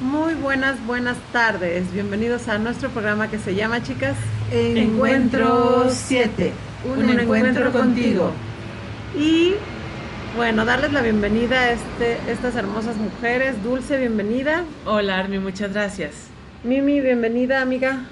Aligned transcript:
Muy 0.00 0.32
buenas, 0.32 0.84
buenas 0.86 1.18
tardes. 1.30 1.92
Bienvenidos 1.92 2.48
a 2.48 2.56
nuestro 2.56 2.88
programa 2.88 3.28
que 3.28 3.38
se 3.38 3.54
llama, 3.54 3.82
chicas, 3.82 4.16
Encuentro 4.50 5.90
7. 5.90 6.52
Un, 6.86 7.20
encuentro, 7.20 7.70
contigo. 7.70 8.32
Y 9.14 9.52
bueno, 10.38 10.64
darles 10.64 10.94
la 10.94 11.02
bienvenida 11.02 11.60
a 11.60 11.72
este, 11.72 12.16
estas 12.32 12.56
hermosas 12.56 12.96
mujeres. 12.96 13.62
Dulce, 13.62 13.98
bienvenida. 13.98 14.64
Hola, 14.86 15.18
Armi, 15.18 15.38
muchas 15.38 15.74
gracias. 15.74 16.14
Mimi, 16.64 17.02
bienvenida, 17.02 17.60
amiga. 17.60 18.06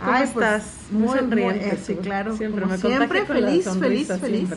¿Cómo 0.00 0.10
Ay, 0.10 0.28
pues, 0.34 0.44
estás? 0.46 0.90
muy, 0.90 1.16
sonriente. 1.16 1.66
muy, 1.66 1.74
eh, 1.76 1.78
sí, 1.80 1.94
claro, 2.02 2.36
Siempre, 2.36 2.62
como 2.62 2.72
me 2.72 2.78
siempre, 2.78 3.24
feliz, 3.26 3.68
feliz, 3.78 4.08
feliz. 4.20 4.50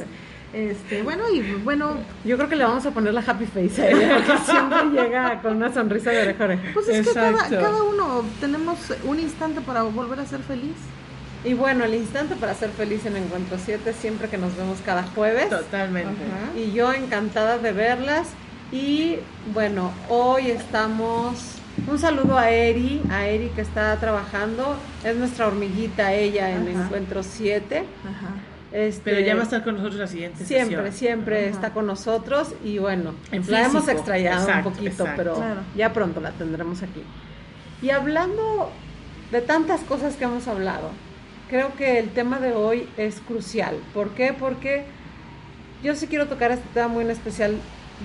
Este, 0.53 1.01
bueno, 1.03 1.29
y 1.29 1.41
bueno, 1.63 1.95
Yo 2.25 2.35
creo 2.35 2.49
que 2.49 2.55
le 2.57 2.65
vamos 2.65 2.85
a 2.85 2.91
poner 2.91 3.13
la 3.13 3.21
happy 3.21 3.45
face 3.45 3.81
a 3.81 3.89
ella, 3.89 4.17
porque 4.17 4.37
siempre 4.51 4.83
llega 5.03 5.41
con 5.41 5.55
una 5.57 5.73
sonrisa 5.73 6.11
de 6.11 6.21
oreja 6.23 6.43
oreja. 6.43 6.63
pues 6.73 6.89
es 6.89 7.07
que 7.07 7.13
cada, 7.13 7.29
Exacto. 7.31 7.59
cada 7.61 7.83
uno 7.83 8.23
tenemos 8.41 8.77
un 9.05 9.19
instante 9.19 9.61
para 9.61 9.83
volver 9.83 10.19
a 10.19 10.25
ser 10.25 10.41
feliz. 10.41 10.75
Y 11.43 11.53
bueno, 11.55 11.85
el 11.85 11.95
instante 11.95 12.35
para 12.35 12.53
ser 12.53 12.69
feliz 12.69 13.05
en 13.05 13.15
Encuentro 13.17 13.57
7, 13.63 13.93
siempre 13.93 14.27
que 14.29 14.37
nos 14.37 14.55
vemos 14.57 14.79
cada 14.85 15.03
jueves. 15.03 15.49
Totalmente. 15.49 16.09
Ajá. 16.23 16.59
Y 16.59 16.71
yo 16.73 16.93
encantada 16.93 17.57
de 17.57 17.71
verlas. 17.71 18.27
Y 18.71 19.17
bueno, 19.53 19.91
hoy 20.09 20.51
estamos. 20.51 21.55
Un 21.87 21.97
saludo 21.97 22.37
a 22.37 22.51
Eri, 22.51 23.01
a 23.09 23.25
Eri 23.25 23.47
que 23.55 23.61
está 23.61 23.95
trabajando. 23.99 24.75
Es 25.03 25.15
nuestra 25.15 25.47
hormiguita, 25.47 26.13
ella 26.13 26.51
en 26.51 26.67
Ajá. 26.67 26.83
Encuentro 26.83 27.23
7. 27.23 27.85
Ajá. 28.03 28.29
Este, 28.71 29.01
Pero 29.11 29.19
ya 29.25 29.35
va 29.35 29.41
a 29.41 29.43
estar 29.43 29.63
con 29.63 29.75
nosotros 29.75 29.99
la 29.99 30.07
siguiente 30.07 30.45
Siempre, 30.45 30.77
sesión. 30.77 30.93
siempre 30.93 31.39
Ajá. 31.39 31.49
está 31.49 31.69
con 31.73 31.85
nosotros. 31.87 32.53
Y 32.63 32.77
bueno, 32.77 33.13
En 33.31 33.49
la 33.51 33.61
hemos 33.65 33.83
físico. 33.83 33.91
extrañado 33.91 34.41
Exacto, 34.47 34.69
un 34.69 34.75
poquito, 34.75 34.91
exacto. 35.03 35.13
pero 35.17 35.35
Claro. 35.35 35.61
ya 35.75 35.91
pronto 35.93 36.21
la 36.21 36.31
tendremos 36.31 36.81
aquí. 36.81 37.03
Y 37.81 37.89
hablando 37.89 38.71
de 39.31 39.41
tantas 39.41 39.81
cosas 39.81 40.15
que 40.15 40.23
hemos 40.23 40.47
hablado, 40.47 40.89
creo 41.49 41.73
que 41.75 41.99
el 41.99 42.09
tema 42.09 42.39
de 42.39 42.53
hoy 42.53 42.87
es 42.95 43.19
crucial. 43.19 43.75
¿Por 43.93 44.11
qué? 44.11 44.31
Porque 44.33 44.85
yo 45.83 45.95
sí 45.95 46.07
quiero 46.07 46.27
tocar 46.27 46.51
este 46.51 46.67
tema 46.73 46.87
muy 46.87 47.03
en 47.03 47.11
especial 47.11 47.55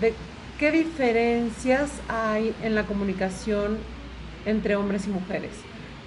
de 0.00 0.14
qué 0.58 0.72
diferencias 0.72 1.90
hay 2.08 2.54
en 2.62 2.74
la 2.74 2.84
comunicación 2.84 3.78
entre 4.46 4.74
hombres 4.74 5.06
y 5.06 5.10
mujeres. 5.10 5.52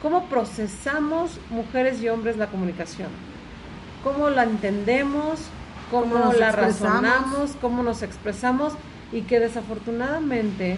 ¿Cómo 0.01 0.25
procesamos 0.29 1.39
mujeres 1.49 2.01
y 2.01 2.09
hombres 2.09 2.35
la 2.38 2.47
comunicación? 2.47 3.07
¿Cómo 4.03 4.30
la 4.30 4.44
entendemos? 4.44 5.39
¿Cómo, 5.92 6.14
¿Cómo 6.14 6.25
nos 6.25 6.38
la 6.39 6.50
expresamos? 6.50 6.81
razonamos? 7.03 7.52
¿Cómo 7.61 7.83
nos 7.83 8.02
expresamos? 8.03 8.73
Y 9.11 9.22
que 9.22 9.39
desafortunadamente 9.39 10.78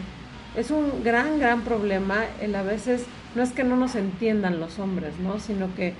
es 0.56 0.72
un 0.72 1.04
gran, 1.04 1.40
gran 1.40 1.62
problema. 1.62 2.20
El 2.42 2.56
a 2.56 2.64
veces 2.64 3.04
no 3.36 3.44
es 3.44 3.52
que 3.52 3.64
no 3.64 3.76
nos 3.76 3.96
entiendan 3.96 4.60
los 4.60 4.80
hombres, 4.80 5.14
¿no? 5.20 5.40
Sino 5.40 5.74
que 5.76 5.94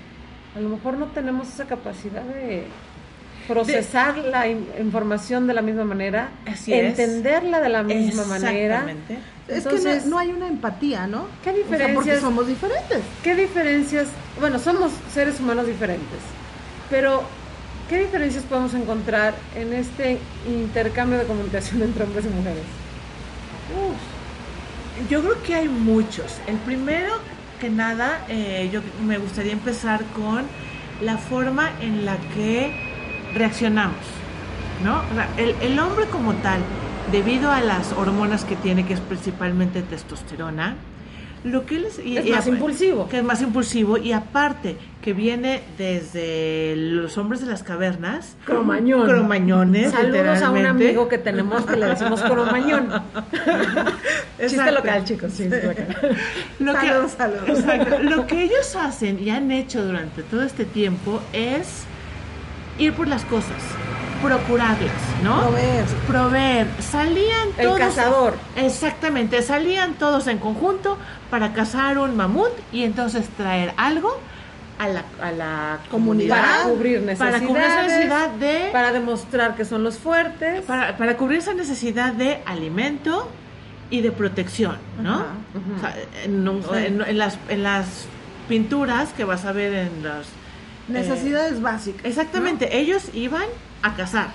a 0.56 0.60
lo 0.60 0.68
mejor 0.68 0.98
no 0.98 1.06
tenemos 1.06 1.48
esa 1.48 1.66
capacidad 1.66 2.22
de 2.22 2.64
procesar 3.48 4.18
la 4.18 4.46
in- 4.48 4.66
información 4.80 5.46
de 5.46 5.54
la 5.54 5.62
misma 5.62 5.84
manera, 5.84 6.28
Así 6.46 6.72
es. 6.72 6.98
entenderla 6.98 7.60
de 7.60 7.68
la 7.68 7.82
misma 7.82 8.24
manera. 8.24 8.76
Exactamente. 8.76 9.18
Es 9.48 9.56
Entonces, 9.66 10.02
que 10.04 10.08
no, 10.08 10.10
no 10.14 10.18
hay 10.18 10.30
una 10.30 10.46
empatía, 10.46 11.06
¿no? 11.06 11.26
¿Qué 11.42 11.50
O 11.50 11.54
sea, 11.54 11.62
porque 11.64 11.76
diferencias? 11.76 12.20
somos 12.20 12.46
diferentes. 12.46 13.00
¿Qué 13.22 13.34
diferencias? 13.34 14.08
Bueno, 14.38 14.58
somos 14.58 14.92
seres 15.12 15.40
humanos 15.40 15.66
diferentes, 15.66 16.20
pero 16.92 17.22
¿qué 17.88 18.00
diferencias 18.00 18.44
podemos 18.44 18.74
encontrar 18.74 19.34
en 19.56 19.72
este 19.72 20.18
intercambio 20.46 21.18
de 21.18 21.24
comunicación 21.24 21.80
entre 21.82 22.04
hombres 22.04 22.26
y 22.26 22.28
mujeres? 22.28 22.62
Yo 25.08 25.22
creo 25.22 25.42
que 25.42 25.54
hay 25.54 25.68
muchos. 25.68 26.38
El 26.46 26.56
primero 26.56 27.14
que 27.58 27.70
nada, 27.70 28.26
eh, 28.28 28.68
yo 28.70 28.82
me 29.06 29.16
gustaría 29.16 29.52
empezar 29.52 30.04
con 30.14 30.44
la 31.00 31.16
forma 31.16 31.70
en 31.80 32.04
la 32.04 32.18
que 32.34 32.76
reaccionamos, 33.32 33.96
¿no? 34.84 35.02
El 35.38 35.78
hombre 35.78 36.04
como 36.06 36.34
tal, 36.34 36.60
debido 37.10 37.50
a 37.50 37.62
las 37.62 37.92
hormonas 37.92 38.44
que 38.44 38.54
tiene, 38.56 38.84
que 38.84 38.92
es 38.92 39.00
principalmente 39.00 39.80
testosterona, 39.80 40.76
lo 41.44 41.66
que 41.66 41.76
él 41.76 41.84
es, 41.86 41.98
y- 42.04 42.16
Es 42.18 42.28
más 42.30 42.46
impulsivo. 42.46 43.08
que 43.08 43.18
es 43.18 43.24
más 43.24 43.42
impulsivo 43.42 43.96
y 43.98 44.12
aparte 44.12 44.76
que 45.00 45.12
viene 45.12 45.62
desde 45.78 46.74
los 46.76 47.18
hombres 47.18 47.40
de 47.40 47.48
las 47.48 47.62
cavernas, 47.64 48.36
Cromañón. 48.44 49.08
cromañones, 49.08 49.90
Saludos 49.90 50.40
a 50.42 50.50
un 50.50 50.64
amigo 50.66 51.08
que 51.08 51.18
tenemos 51.18 51.66
que 51.66 51.76
le 51.76 51.86
decimos 51.86 52.22
cromañón. 52.22 52.88
Chiste 54.40 54.70
local, 54.72 55.04
chicos. 55.04 55.32
chiste 55.36 55.62
local. 55.66 56.16
Lo 56.60 56.72
que, 56.74 56.86
Saludos, 56.88 57.10
saludos. 57.12 57.48
Exacto. 57.48 57.98
Lo 58.00 58.26
que 58.26 58.42
ellos 58.44 58.76
hacen 58.76 59.18
y 59.18 59.30
han 59.30 59.50
hecho 59.50 59.84
durante 59.84 60.22
todo 60.22 60.42
este 60.42 60.64
tiempo 60.64 61.20
es 61.32 61.84
ir 62.78 62.92
por 62.92 63.08
las 63.08 63.24
cosas, 63.24 63.62
procurarlas, 64.22 64.92
¿no? 65.22 65.42
Proveer. 65.42 65.84
Proveer. 66.06 66.66
Salían 66.80 67.48
El 67.58 67.66
todos. 67.66 67.78
cazador. 67.78 68.34
Exactamente, 68.56 69.42
salían 69.42 69.94
todos 69.94 70.26
en 70.28 70.38
conjunto 70.38 70.96
para 71.30 71.52
cazar 71.52 71.98
un 71.98 72.16
mamut 72.16 72.50
y 72.72 72.84
entonces 72.84 73.28
traer 73.36 73.72
algo 73.76 74.16
a 74.78 74.88
la, 74.88 75.04
a 75.20 75.30
la 75.32 75.78
comunidad. 75.90 76.40
Para 76.40 76.62
cubrir 76.64 77.00
necesidades. 77.02 77.34
Para 77.34 77.46
cubrir 77.46 77.64
esa 77.64 77.82
necesidad 77.82 78.30
de. 78.30 78.68
Para 78.72 78.92
demostrar 78.92 79.54
que 79.56 79.64
son 79.64 79.82
los 79.84 79.98
fuertes. 79.98 80.62
para, 80.62 80.96
para 80.96 81.16
cubrir 81.16 81.38
esa 81.38 81.54
necesidad 81.54 82.12
de 82.12 82.40
alimento 82.46 83.28
y 83.90 84.00
de 84.00 84.10
protección, 84.10 84.76
¿no? 85.02 85.16
Ajá, 85.16 85.26
O 85.76 85.80
sea, 85.80 85.94
en, 86.24 86.48
un- 86.48 86.64
en- 86.74 87.02
en 87.02 87.18
las, 87.18 87.38
en 87.50 87.62
las 87.62 88.06
pinturas 88.48 89.10
que 89.12 89.24
vas 89.24 89.44
a 89.44 89.52
ver 89.52 89.72
en 89.74 90.02
las... 90.02 90.26
Necesidades 90.88 91.60
básicas. 91.62 92.04
eh, 92.04 92.08
exactamente, 92.08 92.76
ellos 92.78 93.04
iban 93.14 93.44
a 93.82 93.94
cazar. 93.94 94.28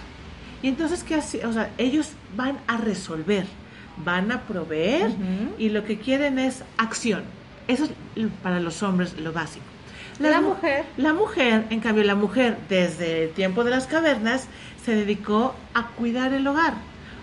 Y 0.61 0.67
entonces, 0.69 1.03
¿qué 1.03 1.15
hace? 1.15 1.45
O 1.45 1.53
sea, 1.53 1.69
ellos 1.77 2.09
van 2.35 2.57
a 2.67 2.77
resolver, 2.77 3.45
van 4.03 4.31
a 4.31 4.41
proveer 4.41 5.11
y 5.57 5.69
lo 5.69 5.83
que 5.85 5.97
quieren 5.99 6.39
es 6.39 6.63
acción. 6.77 7.23
Eso 7.67 7.85
es 8.15 8.27
para 8.43 8.59
los 8.59 8.81
hombres 8.83 9.15
lo 9.19 9.31
básico. 9.33 9.65
La 10.19 10.41
mu- 10.41 10.49
mujer. 10.49 10.85
La 10.97 11.13
mujer, 11.13 11.65
en 11.69 11.79
cambio, 11.79 12.03
la 12.03 12.15
mujer 12.15 12.57
desde 12.69 13.25
el 13.25 13.31
tiempo 13.31 13.63
de 13.63 13.69
las 13.71 13.85
cavernas 13.85 14.47
se 14.83 14.95
dedicó 14.95 15.53
a 15.75 15.87
cuidar 15.89 16.33
el 16.33 16.47
hogar, 16.47 16.73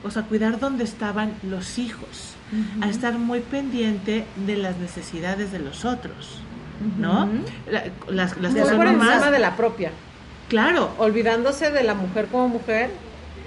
o 0.05 0.11
sea, 0.12 0.23
cuidar 0.23 0.61
donde 0.61 0.85
estaban 0.85 1.33
los 1.43 1.79
hijos, 1.79 2.35
a 2.83 2.89
estar 2.89 3.15
muy 3.19 3.41
pendiente 3.41 4.25
de 4.47 4.56
las 4.56 4.77
necesidades 4.77 5.51
de 5.51 5.59
los 5.59 5.85
otros, 5.85 6.39
¿no? 6.99 7.25
Ujú. 7.25 7.33
La- 7.69 7.85
las 8.09 8.37
las 8.41 8.55
que 8.55 8.65
son 8.65 8.79
mamás, 8.79 9.33
de 9.33 9.39
la 9.41 9.56
propia. 9.56 9.91
Claro, 10.49 10.94
Olvidándose 10.99 11.71
de 11.71 11.82
la 11.84 11.94
mujer 11.94 12.27
como 12.31 12.49
mujer 12.49 12.91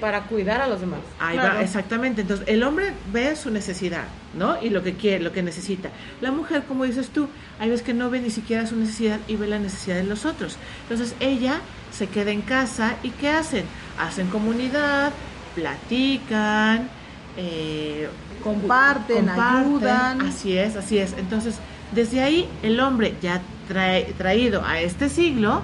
para 0.02 0.22
cuidar 0.24 0.62
a 0.62 0.68
los 0.68 0.80
demás. 0.80 1.00
Ahí 1.20 1.38
Claro. 1.38 1.56
va, 1.56 1.62
exactamente. 1.64 2.22
Entonces, 2.22 2.48
el 2.48 2.62
hombre 2.64 2.94
ve 3.12 3.36
su 3.36 3.50
necesidad, 3.50 4.04
¿no? 4.36 4.62
Y 4.62 4.70
lo 4.70 4.84
que 4.84 4.94
quiere, 4.94 5.24
lo 5.24 5.32
que 5.32 5.42
necesita. 5.42 5.90
La 6.22 6.32
mujer, 6.32 6.64
como 6.68 6.84
dices 6.84 7.10
tú, 7.10 7.28
hay 7.60 7.70
veces 7.72 7.84
que 7.84 7.96
no 7.96 8.10
ve 8.12 8.20
ni 8.20 8.30
siquiera 8.30 8.68
su 8.68 8.76
necesidad 8.76 9.20
y 9.28 9.38
ve 9.38 9.48
la 9.48 9.58
necesidad 9.58 9.96
de 9.96 10.04
los 10.04 10.26
otros. 10.26 10.58
Entonces, 10.84 11.16
ella 11.20 11.62
se 11.92 12.06
queda 12.08 12.30
en 12.30 12.42
casa 12.44 12.96
y 13.02 13.10
¿qué 13.10 13.30
hacen? 13.30 13.64
Hacen 13.98 14.28
comunidad, 14.28 15.14
platican, 15.56 16.90
eh, 17.38 18.08
Comparten, 18.44 19.28
ayudan. 19.30 20.22
Así 20.22 20.58
es, 20.58 20.76
así 20.76 21.00
es. 21.00 21.14
Entonces, 21.18 21.56
desde 21.92 22.22
ahí, 22.22 22.48
el 22.62 22.80
hombre 22.80 23.16
ya 23.22 23.42
trae- 23.68 24.14
traído 24.18 24.64
a 24.64 24.80
este 24.80 25.10
siglo, 25.10 25.64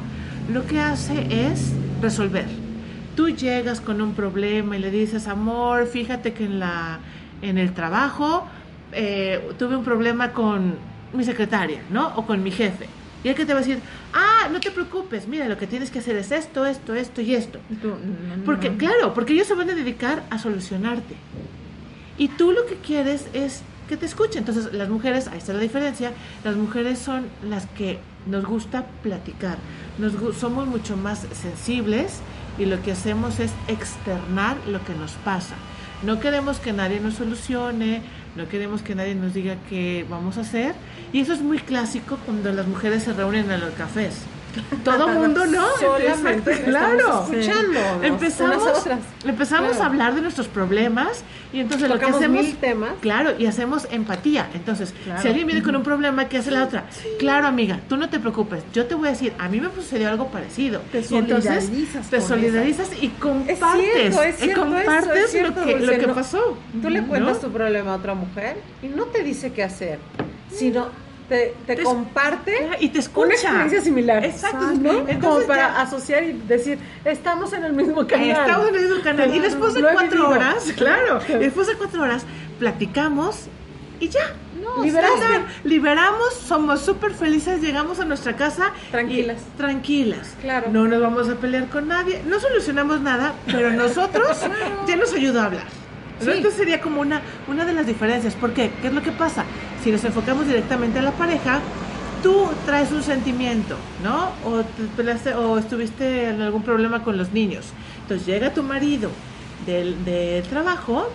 lo 0.52 0.66
que 0.66 0.80
hace 0.80 1.48
es 1.50 1.72
resolver. 2.02 2.46
Tú 3.16 3.30
llegas 3.30 3.80
con 3.80 4.02
un 4.02 4.14
problema 4.14 4.76
y 4.76 4.80
le 4.80 4.92
dices, 4.92 5.28
amor, 5.28 5.88
fíjate 5.88 6.34
que 6.34 6.46
en, 6.46 6.60
la, 6.60 7.00
en 7.42 7.58
el 7.58 7.74
trabajo 7.74 8.46
eh, 8.92 9.52
tuve 9.58 9.76
un 9.76 9.84
problema 9.84 10.32
con 10.32 10.76
mi 11.14 11.24
secretaria, 11.24 11.82
¿no? 11.90 12.14
O 12.16 12.26
con 12.26 12.42
mi 12.42 12.52
jefe. 12.52 12.88
Y 13.24 13.30
el 13.30 13.36
que 13.36 13.46
te 13.46 13.54
va 13.54 13.60
a 13.60 13.62
decir, 13.62 13.80
ah, 14.14 14.50
no 14.52 14.60
te 14.60 14.72
preocupes, 14.72 15.28
mira, 15.28 15.48
lo 15.48 15.58
que 15.58 15.68
tienes 15.68 15.92
que 15.92 16.00
hacer 16.00 16.18
es 16.18 16.32
esto, 16.32 16.66
esto, 16.66 16.94
esto 16.94 17.22
y 17.22 17.36
esto. 17.36 17.60
Tú, 17.82 17.90
no, 17.90 18.36
no, 18.38 18.44
Porque, 18.44 18.76
claro, 18.76 19.14
porque 19.14 19.34
ellos 19.34 19.48
se 19.48 19.54
van 19.54 19.70
a 19.70 19.76
dedicar 19.76 20.24
a 20.30 20.40
solucionarte. 20.40 21.16
Y 22.18 22.28
tú 22.30 22.52
lo 22.52 22.66
que 22.66 22.76
quieres 22.76 23.28
es 23.34 23.62
que 23.88 23.96
te 23.96 24.06
escuchen. 24.06 24.40
Entonces, 24.40 24.74
las 24.74 24.90
mujeres, 24.90 25.28
ahí 25.28 25.38
está 25.38 25.54
la 25.54 25.60
diferencia, 25.60 26.12
las 26.44 26.56
mujeres 26.56 27.00
son 27.00 27.26
las 27.48 27.66
que 27.68 28.00
nos 28.26 28.46
gusta 28.46 28.86
platicar, 29.02 29.58
nos 29.98 30.14
somos 30.38 30.68
mucho 30.68 30.98
más 30.98 31.26
sensibles 31.34 32.22
y 32.58 32.66
lo 32.66 32.82
que 32.82 32.92
hacemos 32.92 33.40
es 33.40 33.52
externar 33.68 34.58
lo 34.68 34.84
que 34.84 34.94
nos 34.94 35.14
pasa. 35.14 35.56
No 36.04 36.20
queremos 36.20 36.60
que 36.60 36.74
nadie 36.74 37.00
nos 37.00 37.16
solucione, 37.16 38.02
no 38.36 38.48
queremos 38.50 38.82
que 38.82 38.96
nadie 38.96 39.16
nos 39.16 39.34
diga 39.34 39.56
qué 39.70 40.06
vamos 40.10 40.38
a 40.38 40.42
hacer. 40.42 40.76
Y 41.14 41.22
eso 41.22 41.34
es 41.34 41.42
muy 41.42 41.60
clásico 41.60 42.18
cuando 42.26 42.52
las 42.52 42.68
mujeres 42.68 43.04
se 43.04 43.14
reúnen 43.14 43.50
en 43.50 43.62
los 43.62 43.74
cafés. 43.74 44.26
Todo 44.84 45.08
mundo, 45.08 45.46
¿no? 45.46 45.66
Solamente 45.80 46.52
estamos 46.54 47.30
escuchando 47.32 47.80
Empezamos, 48.04 48.64
otras. 48.64 49.00
empezamos 49.26 49.70
Claro. 49.72 49.84
a 49.84 49.88
hablar 49.88 50.16
de 50.16 50.22
nuestros 50.22 50.48
problemas 50.48 51.24
y 51.52 51.60
entonces 51.60 51.90
lo 51.90 51.98
que 52.00 52.06
hacemos 52.06 52.44
mil 52.44 52.56
temas. 52.58 52.92
Claro, 53.02 53.32
y 53.38 53.46
hacemos 53.46 53.88
empatía. 53.92 54.50
Entonces, 54.54 54.94
Claro. 55.04 55.22
si 55.22 55.28
alguien 55.28 55.48
viene 55.48 55.64
con 55.64 55.76
un 55.76 55.84
problema, 55.84 56.28
¿qué 56.30 56.38
hace 56.38 56.52
la 56.52 56.64
otra? 56.64 56.86
Claro, 57.20 57.48
amiga, 57.48 57.80
tú 57.88 57.98
no 57.98 58.10
te 58.10 58.20
preocupes. 58.20 58.64
Yo 58.74 58.86
te 58.86 58.96
voy 58.96 59.08
a 59.08 59.12
decir, 59.12 59.34
a 59.40 59.48
mí 59.50 59.60
me 59.62 59.70
sucedió 59.74 60.10
algo 60.10 60.28
parecido. 60.28 60.82
Te 60.92 61.00
Y 61.10 61.16
entonces, 61.16 61.70
te 62.10 62.22
solidarizas 62.22 62.90
y 63.02 63.10
compartes. 63.10 63.60
cierto, 63.94 64.24
es 64.24 64.36
y 64.40 64.44
cierto 64.44 64.62
compartes 64.62 65.10
eso, 65.12 65.14
es 65.26 65.32
cierto, 65.32 65.60
lo, 65.62 65.66
que, 65.66 65.80
lo 65.80 65.92
que 65.94 66.08
no- 66.08 66.14
pasó. 66.16 66.58
Tú 66.82 66.90
le 66.90 67.02
¿no? 67.02 67.08
cuentas 67.08 67.40
tu 67.40 67.52
problema 67.52 67.94
a 67.94 67.98
otra 67.98 68.14
mujer 68.14 68.58
y 68.82 68.88
no 68.88 69.06
te 69.06 69.24
dice 69.24 69.52
qué 69.54 69.64
hacer, 69.64 70.00
sino 70.52 70.88
te, 71.30 71.56
te 71.66 71.76
Te- 71.78 71.84
comparte 71.84 72.70
y 72.80 72.90
te 72.90 72.98
una 72.98 73.00
escucha. 73.00 73.32
experiencia 73.34 73.82
similar. 73.82 74.26
Exacto. 74.26 74.60
¿no? 74.60 74.92
Entonces 74.92 75.18
Como 75.22 75.42
ya- 75.42 75.48
para 75.48 75.82
asociar 75.82 76.24
y 76.24 76.34
decir, 76.48 76.80
estamos 77.06 77.54
en 77.54 77.64
el 77.64 77.74
mismo 77.74 78.06
canal. 78.08 78.30
Estamos 78.30 78.68
en 78.70 78.76
el 78.76 78.82
mismo 78.82 79.04
canal. 79.04 79.34
Y 79.36 79.40
después 79.40 79.74
de 79.74 79.82
cuatro 79.82 80.02
vivido. 80.10 80.30
horas, 80.30 80.64
claro, 80.78 81.20
después 81.40 81.68
de 81.68 81.76
cuatro 81.76 82.02
horas, 82.04 82.24
platicamos 82.60 83.48
y 84.00 84.10
ya. 84.10 84.34
No, 84.62 84.82
liberamos, 85.64 86.34
somos 86.34 86.82
súper 86.82 87.14
felices, 87.14 87.62
llegamos 87.62 88.00
a 88.00 88.06
nuestra 88.06 88.36
casa 88.36 88.72
y- 88.88 88.92
Tranquilas. 88.92 89.42
tranquilas. 89.58 90.36
Claro. 90.42 90.68
No 90.72 90.88
nos 90.88 91.02
vamos 91.02 91.28
a 91.30 91.36
pelear 91.36 91.68
con 91.68 91.88
nadie, 91.90 92.22
no 92.26 92.40
solucionamos 92.40 93.02
nada, 93.02 93.34
pero 93.46 93.72
nosotros 93.84 94.40
ya 94.88 94.96
nos 94.96 95.14
ayuda 95.14 95.44
a 95.44 95.46
hablar. 95.48 95.64
Sí. 96.20 96.30
Entonces 96.32 96.56
sería 96.56 96.80
como 96.82 97.02
una, 97.02 97.22
una 97.48 97.66
de 97.66 97.74
las 97.74 97.86
diferencias. 97.86 98.36
¿Por 98.36 98.54
qué? 98.54 98.72
¿Qué 98.82 98.88
es 98.88 98.94
lo 98.94 99.02
que 99.02 99.12
pasa? 99.12 99.46
Si 99.84 99.92
nos 99.92 100.04
enfocamos 100.04 100.48
directamente 100.48 101.00
a 101.00 101.02
la 101.02 101.12
pareja, 101.12 101.60
tú 102.24 102.48
traes 102.66 102.92
un 102.92 103.04
sentimiento, 103.04 103.76
¿no? 104.04 104.32
O 104.46 104.64
te 104.64 105.34
o 105.34 105.58
estuviste 105.58 106.30
en 106.30 106.42
algún 106.42 106.64
problema 106.64 107.04
con 107.04 107.18
los 107.18 107.34
niños. 107.34 107.66
Entonces 108.04 108.26
llega 108.26 108.54
tu 108.54 108.64
marido 108.64 109.10
del, 109.66 110.04
del 110.06 110.44
trabajo, 110.44 111.10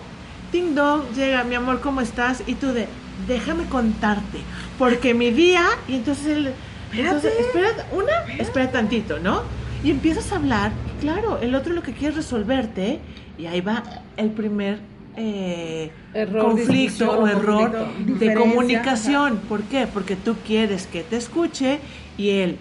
ding 0.51 0.75
dong, 0.75 1.01
llega, 1.15 1.43
mi 1.43 1.55
amor, 1.55 1.81
¿cómo 1.81 2.01
estás? 2.01 2.43
Y 2.45 2.53
tú 2.53 2.67
de, 2.67 2.87
déjame 3.27 3.65
contarte, 3.65 4.39
porque 4.77 5.13
mi 5.13 5.31
día, 5.31 5.65
y 5.87 5.95
entonces 5.95 6.27
él, 6.27 6.53
entonces, 6.93 7.33
espera, 7.39 7.69
una, 7.91 8.33
espera 8.39 8.71
tantito, 8.71 9.19
¿no? 9.19 9.43
Y 9.83 9.91
empiezas 9.91 10.31
a 10.31 10.37
hablar, 10.37 10.71
y 10.97 11.01
claro, 11.01 11.39
el 11.41 11.55
otro 11.55 11.73
lo 11.73 11.81
que 11.81 11.93
quiere 11.93 12.09
es 12.09 12.15
resolverte, 12.15 12.99
y 13.39 13.47
ahí 13.47 13.61
va 13.61 13.83
el 14.17 14.31
primer 14.31 14.79
eh, 15.15 15.91
Error, 16.13 16.43
conflicto 16.43 17.19
o 17.19 17.27
error 17.27 17.71
conflicto. 17.71 18.25
de 18.25 18.33
comunicación. 18.33 19.37
¿Por 19.37 19.63
qué? 19.63 19.87
Porque 19.87 20.15
tú 20.15 20.35
quieres 20.45 20.87
que 20.87 21.03
te 21.03 21.15
escuche 21.15 21.79
y 22.17 22.29
él, 22.31 22.57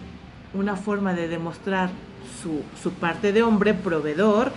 una 0.55 0.77
forma 0.77 1.15
de 1.15 1.29
demostrar 1.29 1.91
su, 2.43 2.63
su 2.81 2.93
parte 2.93 3.33
de 3.33 3.43
hombre 3.43 3.75
proveedor, 3.75 4.53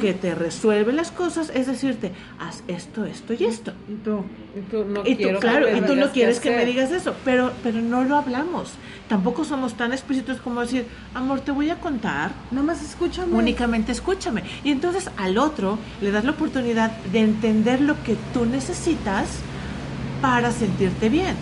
que 0.00 0.14
te 0.14 0.34
resuelve 0.34 0.92
las 0.92 1.10
cosas, 1.10 1.50
es 1.54 1.66
decirte, 1.66 2.12
haz 2.38 2.62
esto, 2.68 3.04
esto 3.04 3.34
y 3.34 3.44
esto. 3.44 3.72
Y 3.88 3.94
tú, 3.94 4.24
Y 4.56 4.60
tú 4.70 4.84
no 4.84 5.02
Y 5.04 5.16
tú, 5.16 5.28
claro, 5.40 5.74
y 5.74 5.80
tú 5.82 5.94
no 5.94 6.10
quieres 6.10 6.40
que 6.40 6.50
me 6.50 6.64
digas 6.64 6.90
eso, 6.90 7.14
pero, 7.24 7.52
pero 7.62 7.80
no 7.80 8.04
lo 8.04 8.16
hablamos. 8.16 8.72
Tampoco 9.08 9.44
somos 9.44 9.74
tan 9.74 9.92
explícitos 9.92 10.40
como 10.40 10.60
decir, 10.60 10.86
amor, 11.14 11.40
te 11.40 11.52
voy 11.52 11.70
a 11.70 11.76
contar, 11.76 12.32
nomás 12.50 12.82
escúchame. 12.82 13.32
únicamente 13.34 13.92
escúchame. 13.92 14.42
Y 14.64 14.70
entonces 14.70 15.10
al 15.16 15.38
otro 15.38 15.78
le 16.00 16.10
das 16.10 16.24
la 16.24 16.32
oportunidad 16.32 16.90
de 17.12 17.20
entender 17.20 17.80
lo 17.80 18.02
que 18.02 18.16
tú 18.32 18.44
necesitas 18.46 19.40
para 20.20 20.52
sentirte 20.52 21.08
bien. 21.08 21.34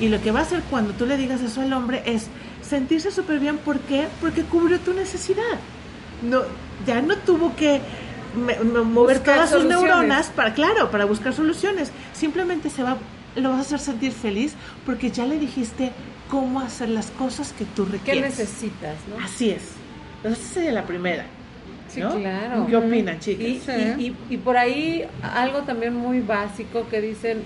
Y 0.00 0.08
lo 0.08 0.20
que 0.20 0.30
va 0.32 0.40
a 0.40 0.42
hacer 0.42 0.60
cuando 0.70 0.92
tú 0.92 1.06
le 1.06 1.16
digas 1.16 1.40
eso 1.40 1.60
al 1.60 1.72
hombre 1.72 2.02
es 2.06 2.26
sentirse 2.62 3.10
súper 3.10 3.38
bien. 3.38 3.58
¿Por 3.58 3.78
qué? 3.80 4.06
Porque 4.20 4.42
cubrió 4.42 4.78
tu 4.80 4.92
necesidad. 4.92 5.42
No, 6.22 6.42
ya 6.86 7.00
no 7.02 7.16
tuvo 7.18 7.54
que 7.56 7.80
me- 8.36 8.56
me- 8.58 8.80
mover 8.80 9.18
Buscar 9.18 9.36
todas 9.36 9.50
sus 9.50 9.62
soluciones. 9.62 9.90
neuronas 9.90 10.26
para, 10.28 10.54
claro, 10.54 10.90
para 10.90 11.04
buscar 11.04 11.32
soluciones. 11.32 11.92
Simplemente 12.12 12.70
se 12.70 12.82
va, 12.82 12.96
lo 13.36 13.50
vas 13.50 13.58
a 13.58 13.62
hacer 13.62 13.80
sentir 13.80 14.12
feliz 14.12 14.54
porque 14.84 15.10
ya 15.10 15.24
le 15.26 15.38
dijiste 15.38 15.92
cómo 16.28 16.60
hacer 16.60 16.88
las 16.88 17.10
cosas 17.12 17.52
que 17.52 17.64
tú 17.64 17.84
¿Qué 17.86 17.92
requieres. 17.92 18.38
necesitas? 18.38 18.96
¿no? 19.08 19.24
Así 19.24 19.50
es. 19.50 19.62
Entonces 20.16 20.44
esa 20.44 20.54
sería 20.54 20.72
la 20.72 20.84
primera. 20.84 21.26
Sí, 21.88 22.00
¿no? 22.00 22.16
claro. 22.18 22.66
¿Qué 22.66 22.76
opinan, 22.76 23.20
chicas? 23.20 23.46
Y, 23.46 23.60
Sí. 23.60 23.72
y- 23.98 24.02
y- 24.06 24.16
y 24.30 24.36
por 24.38 24.56
ahí 24.56 25.04
algo 25.22 25.60
también 25.62 25.94
muy 25.94 26.20
básico 26.20 26.88
que 26.90 27.00
dicen, 27.00 27.42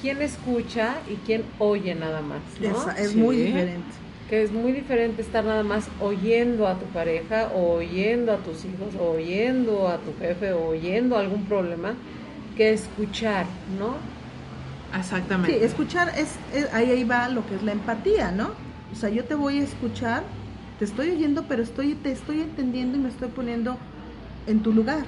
¿quién 0.00 0.22
escucha 0.22 0.96
y 1.10 1.14
quién 1.26 1.44
oye 1.58 1.94
nada 1.94 2.20
más? 2.22 2.40
¿no? 2.60 2.68
Esa- 2.70 2.92
es 2.98 3.10
Sí. 3.10 3.18
muy 3.18 3.36
diferente. 3.36 3.88
Que 4.28 4.42
es 4.44 4.52
muy 4.52 4.70
diferente 4.72 5.22
estar 5.22 5.44
nada 5.44 5.64
más 5.64 5.88
oyendo 6.00 6.68
a 6.68 6.78
tu 6.78 6.86
pareja, 6.86 7.48
o 7.54 7.74
oyendo 7.74 8.32
a 8.32 8.36
tus 8.36 8.64
hijos, 8.64 8.94
o 8.98 9.12
oyendo 9.12 9.88
a 9.88 9.98
tu 9.98 10.12
jefe, 10.20 10.52
o 10.52 10.68
oyendo 10.68 11.16
algún 11.18 11.44
problema, 11.46 11.94
que 12.56 12.72
escuchar, 12.72 13.46
¿no? 13.78 13.94
Sí, 14.92 14.98
Exactamente. 15.00 15.64
escuchar 15.64 16.08
es, 16.16 16.36
es- 16.54 16.72
ahí, 16.72 16.90
ahí 16.90 17.04
va 17.04 17.28
lo 17.28 17.46
que 17.46 17.56
es 17.56 17.62
la 17.62 17.72
empatía, 17.72 18.30
¿no? 18.32 18.50
O 18.92 18.96
sea, 18.96 19.08
yo 19.08 19.24
te 19.24 19.34
voy 19.34 19.58
a 19.58 19.62
escuchar, 19.62 20.22
te 20.78 20.84
estoy 20.84 21.10
oyendo, 21.10 21.44
pero 21.48 21.62
estoy, 21.62 21.94
te 21.94 22.10
estoy 22.12 22.40
entendiendo 22.40 22.98
y 22.98 23.00
me 23.00 23.08
estoy 23.08 23.28
poniendo 23.28 23.76
en 24.46 24.60
tu 24.60 24.72
lugar 24.72 25.04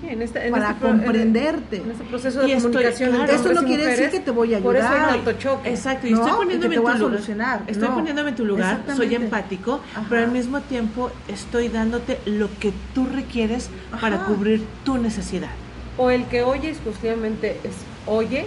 Sí, 0.00 0.06
en 0.08 0.22
en 0.22 0.50
para 0.52 0.70
este 0.70 0.80
pro- 0.80 0.88
en- 0.90 0.98
comprenderte. 1.00 1.76
En 1.76 1.90
este 1.90 2.04
proceso 2.04 2.40
de 2.40 2.48
Y 2.48 2.52
estoy- 2.52 2.70
comunicación 2.72 3.08
claro, 3.10 3.22
entre 3.24 3.36
Eso 3.36 3.52
no 3.60 3.66
quiere 3.66 3.86
decir 3.86 4.10
que 4.10 4.20
te 4.20 4.30
voy 4.30 4.54
a 4.54 4.58
Por 4.60 4.76
eso 4.76 4.86
hay 4.88 4.94
ayudar. 4.94 5.14
tanto 5.16 5.32
choque. 5.34 5.68
Exacto, 5.70 6.06
y 6.06 6.10
No, 6.12 6.16
estoy 6.22 6.32
poniéndome 6.38 6.74
en 6.74 6.80
tu 6.80 7.08
lugar. 7.08 7.60
Estoy 7.66 7.88
no. 7.88 7.94
poniéndome 7.94 8.28
en 8.30 8.36
tu 8.36 8.44
lugar, 8.44 8.82
soy 8.96 9.14
empático, 9.14 9.80
Ajá. 9.94 10.06
pero 10.08 10.24
al 10.24 10.30
mismo 10.32 10.60
tiempo 10.62 11.10
estoy 11.28 11.68
dándote 11.68 12.18
lo 12.26 12.48
que 12.58 12.72
tú 12.94 13.06
requieres 13.06 13.68
para 14.00 14.24
cubrir 14.24 14.64
tu 14.84 14.96
necesidad. 14.98 15.50
O 15.98 16.10
el 16.10 16.24
que 16.26 16.42
oye 16.42 16.70
exclusivamente 16.70 17.60
es 17.62 17.74
oye 18.06 18.46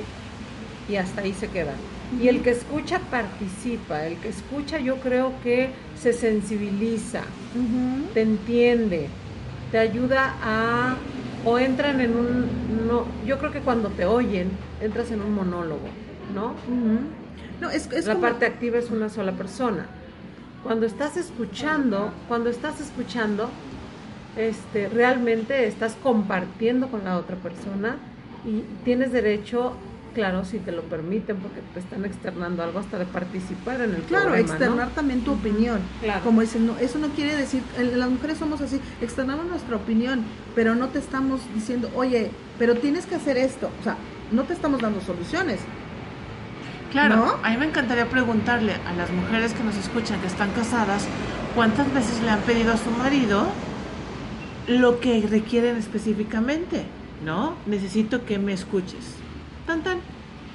y 0.89 0.95
hasta 0.95 1.21
ahí 1.21 1.33
se 1.33 1.47
queda. 1.49 1.73
Y 2.19 2.27
el 2.29 2.41
que 2.41 2.49
escucha 2.51 2.99
participa, 3.11 4.05
el 4.05 4.17
que 4.17 4.29
escucha 4.29 4.79
yo 4.79 4.97
creo 4.97 5.33
que 5.43 5.69
se 6.01 6.13
sensibiliza, 6.13 7.21
te 8.13 8.21
entiende, 8.21 9.07
te 9.71 9.77
ayuda 9.79 10.35
a 10.43 10.95
o 11.45 11.59
entran 11.59 11.99
en 12.01 12.15
un 12.15 12.87
no, 12.87 13.05
yo 13.25 13.37
creo 13.39 13.51
que 13.51 13.59
cuando 13.59 13.89
te 13.89 14.05
oyen 14.05 14.49
entras 14.81 15.11
en 15.11 15.21
un 15.21 15.33
monólogo, 15.33 15.87
¿no? 16.33 16.53
No, 17.61 17.69
es, 17.69 17.91
es 17.91 18.05
la 18.05 18.13
como- 18.15 18.27
parte 18.27 18.45
activa 18.45 18.77
es 18.77 18.89
una 18.89 19.09
sola 19.09 19.31
persona. 19.33 19.85
Cuando 20.63 20.85
estás 20.85 21.17
escuchando, 21.17 22.11
cuando 22.27 22.49
estás 22.49 22.79
escuchando, 22.79 23.49
este, 24.37 24.87
realmente 24.89 25.67
estás 25.67 25.95
compartiendo 26.01 26.87
con 26.89 27.03
la 27.03 27.17
otra 27.17 27.35
persona 27.35 27.97
y 28.45 28.63
tienes 28.83 29.11
derecho, 29.11 29.73
claro, 30.13 30.45
si 30.45 30.59
te 30.59 30.71
lo 30.71 30.81
permiten, 30.83 31.37
porque 31.37 31.61
te 31.73 31.79
están 31.79 32.05
externando 32.05 32.63
algo, 32.63 32.79
hasta 32.79 32.97
de 32.99 33.05
participar 33.05 33.81
en 33.81 33.95
el 33.95 34.01
Claro, 34.03 34.35
externar 34.35 34.89
también 34.89 35.21
tu 35.21 35.33
opinión. 35.33 35.79
Claro. 36.01 36.21
Como 36.23 36.41
dicen, 36.41 36.65
no, 36.67 36.77
eso 36.77 36.99
no 36.99 37.09
quiere 37.09 37.35
decir, 37.35 37.63
el- 37.77 37.99
las 37.99 38.09
mujeres 38.09 38.37
somos 38.37 38.61
así, 38.61 38.79
externamos 39.01 39.45
nuestra 39.47 39.75
opinión, 39.75 40.23
pero 40.55 40.75
no 40.75 40.87
te 40.89 40.99
estamos 40.99 41.41
diciendo, 41.55 41.89
oye, 41.95 42.31
pero 42.59 42.75
tienes 42.75 43.05
que 43.05 43.15
hacer 43.15 43.37
esto. 43.37 43.69
O 43.79 43.83
sea, 43.83 43.97
no 44.31 44.43
te 44.43 44.53
estamos 44.53 44.81
dando 44.81 45.01
soluciones. 45.01 45.59
Claro, 46.91 47.15
¿No? 47.15 47.35
a 47.41 47.49
mí 47.49 47.57
me 47.57 47.65
encantaría 47.65 48.07
preguntarle 48.07 48.73
a 48.85 48.93
las 48.93 49.09
mujeres 49.09 49.53
que 49.53 49.63
nos 49.63 49.75
escuchan, 49.77 50.21
que 50.21 50.27
están 50.27 50.51
casadas, 50.51 51.05
cuántas 51.55 51.91
veces 51.93 52.21
le 52.21 52.29
han 52.29 52.39
pedido 52.41 52.71
a 52.71 52.77
su 52.77 52.91
marido 52.91 53.47
lo 54.67 54.99
que 54.99 55.25
requieren 55.27 55.75
específicamente, 55.77 56.85
¿no? 57.25 57.55
Necesito 57.65 58.25
que 58.25 58.37
me 58.37 58.53
escuches. 58.53 59.15
Tan 59.65 59.83
tan. 59.83 59.99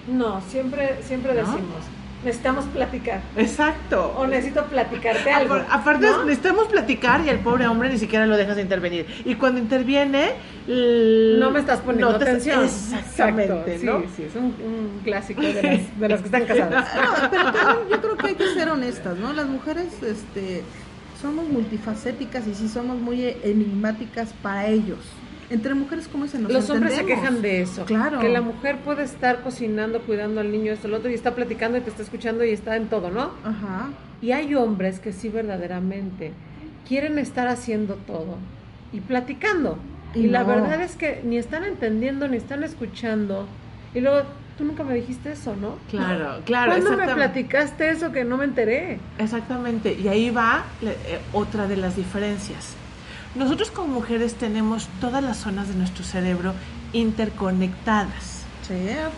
No, 0.06 0.40
siempre, 0.48 0.98
siempre 1.02 1.32
¿No? 1.34 1.40
decimos, 1.40 1.82
necesitamos 2.24 2.64
platicar. 2.66 3.20
Exacto. 3.36 4.14
O 4.16 4.26
necesito 4.26 4.64
platicarte 4.66 5.30
algo. 5.30 5.54
Apar- 5.56 5.66
Aparte, 5.70 6.06
¿no? 6.06 6.24
necesitamos 6.24 6.66
platicar 6.68 7.20
y 7.24 7.28
el 7.28 7.38
pobre 7.40 7.66
hombre 7.68 7.90
ni 7.90 7.98
siquiera 7.98 8.26
lo 8.26 8.36
dejas 8.36 8.56
de 8.56 8.62
intervenir. 8.62 9.06
Y 9.24 9.34
cuando 9.34 9.60
interviene, 9.60 10.32
No 10.66 11.50
me 11.50 11.60
estás 11.60 11.80
poniendo 11.80 12.12
no 12.12 12.18
te- 12.18 12.24
atención. 12.24 12.64
Exactamente, 12.64 13.74
Exacto, 13.74 13.98
¿no? 13.98 14.00
Sí, 14.00 14.06
sí, 14.16 14.22
es 14.24 14.36
un, 14.36 14.44
un 14.44 15.00
clásico 15.04 15.40
de 15.42 15.62
las, 15.62 16.00
de 16.00 16.08
las 16.08 16.20
que 16.20 16.26
están 16.26 16.44
casadas. 16.46 16.88
No, 16.94 17.30
pero 17.30 17.52
también 17.52 17.88
yo 17.90 18.00
creo 18.00 18.16
que 18.16 18.26
hay 18.28 18.34
que 18.34 18.54
ser 18.54 18.68
honestas, 18.70 19.16
¿no? 19.18 19.32
Las 19.32 19.46
mujeres, 19.46 19.86
este, 20.02 20.62
somos 21.20 21.48
multifacéticas 21.48 22.46
y 22.46 22.54
sí 22.54 22.68
somos 22.68 22.98
muy 22.98 23.24
enigmáticas 23.44 24.32
para 24.42 24.66
ellos. 24.68 24.98
Entre 25.50 25.72
mujeres, 25.74 26.08
¿cómo 26.08 26.26
se 26.26 26.38
nos 26.38 26.52
Los 26.52 26.68
hombres 26.68 26.94
se 26.94 27.06
quejan 27.06 27.40
de 27.40 27.62
eso. 27.62 27.84
Claro. 27.86 28.20
Que 28.20 28.28
la 28.28 28.42
mujer 28.42 28.76
puede 28.84 29.04
estar 29.04 29.40
cocinando, 29.42 30.00
cuidando 30.00 30.40
al 30.40 30.52
niño, 30.52 30.72
esto, 30.72 30.88
lo 30.88 30.98
otro, 30.98 31.10
y 31.10 31.14
está 31.14 31.34
platicando 31.34 31.78
y 31.78 31.80
te 31.80 31.90
está 31.90 32.02
escuchando 32.02 32.44
y 32.44 32.50
está 32.50 32.76
en 32.76 32.88
todo, 32.88 33.10
¿no? 33.10 33.30
Ajá. 33.44 33.88
Y 34.20 34.32
hay 34.32 34.54
hombres 34.54 35.00
que 35.00 35.12
sí 35.12 35.28
verdaderamente 35.30 36.32
quieren 36.86 37.18
estar 37.18 37.48
haciendo 37.48 37.94
todo 37.94 38.36
y 38.92 39.00
platicando. 39.00 39.78
Y, 40.14 40.20
Y 40.20 40.26
la 40.28 40.42
verdad 40.44 40.80
es 40.82 40.96
que 40.96 41.22
ni 41.24 41.38
están 41.38 41.64
entendiendo, 41.64 42.28
ni 42.28 42.36
están 42.36 42.62
escuchando. 42.64 43.46
Y 43.94 44.00
luego, 44.00 44.22
tú 44.58 44.64
nunca 44.64 44.84
me 44.84 44.94
dijiste 44.94 45.32
eso, 45.32 45.54
¿no? 45.56 45.76
Claro, 45.90 46.40
claro. 46.44 46.72
¿Cuándo 46.72 46.90
me 46.90 46.96
exactamente. 47.04 47.14
platicaste 47.44 47.90
eso 47.90 48.12
que 48.12 48.24
no 48.24 48.36
me 48.36 48.44
enteré? 48.44 48.98
Exactamente, 49.18 49.92
y 49.98 50.08
ahí 50.08 50.30
va 50.30 50.64
le- 50.82 50.90
eh, 50.92 51.20
otra 51.32 51.66
de 51.66 51.76
las 51.76 51.96
diferencias. 51.96 52.74
Nosotros 53.34 53.70
como 53.70 53.88
mujeres 53.94 54.34
tenemos 54.34 54.88
todas 55.00 55.22
las 55.22 55.36
zonas 55.38 55.68
de 55.68 55.74
nuestro 55.74 56.04
cerebro 56.04 56.54
interconectadas. 56.92 58.36
Sí. 58.66 58.74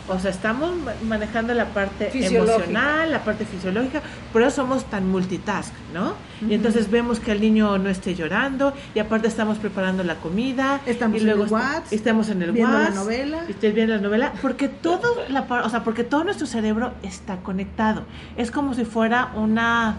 O 0.08 0.16
sea, 0.20 0.30
estamos 0.30 0.76
ma- 0.76 0.92
manejando 1.08 1.52
la 1.54 1.64
parte 1.66 2.10
emocional, 2.24 3.10
la 3.10 3.24
parte 3.24 3.44
fisiológica, 3.44 4.00
por 4.32 4.42
eso 4.42 4.52
somos 4.62 4.84
tan 4.84 5.08
multitask, 5.10 5.72
¿no? 5.92 6.14
Y 6.48 6.54
entonces 6.54 6.88
vemos 6.88 7.18
que 7.18 7.32
el 7.32 7.40
niño 7.40 7.76
no 7.78 7.88
esté 7.88 8.14
llorando 8.14 8.72
y 8.94 9.00
aparte 9.00 9.26
estamos 9.26 9.58
preparando 9.58 10.04
la 10.04 10.14
comida 10.16 10.80
Estamos 10.86 11.16
y 11.16 11.20
en 11.22 11.26
luego 11.26 11.40
el 11.42 11.46
esta- 11.46 11.56
WhatsApp, 11.58 11.92
estamos 11.92 12.28
en 12.28 12.42
el 12.42 12.52
viendo 12.52 12.72
la 12.74 12.78
WhatsApp, 12.84 12.94
novela. 12.94 13.38
y 13.48 13.50
estés 13.50 13.74
viendo 13.74 13.94
la 13.96 14.00
novela, 14.00 14.32
porque 14.40 14.68
todo 14.68 15.16
la 15.28 15.40
o 15.64 15.68
sea, 15.68 15.82
porque 15.82 16.04
todo 16.04 16.22
nuestro 16.22 16.46
cerebro 16.46 16.92
está 17.02 17.38
conectado. 17.38 18.04
Es 18.36 18.52
como 18.52 18.74
si 18.74 18.84
fuera 18.84 19.32
una 19.34 19.96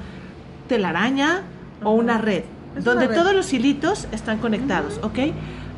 telaraña 0.69 1.41
o 1.83 1.89
Ajá. 1.89 1.89
una 1.89 2.17
red, 2.19 2.43
Es 2.77 2.83
donde 2.83 3.07
todos 3.09 3.33
los 3.35 3.51
hilitos 3.53 4.07
están 4.11 4.37
conectados, 4.37 4.99
¿ok? 5.03 5.19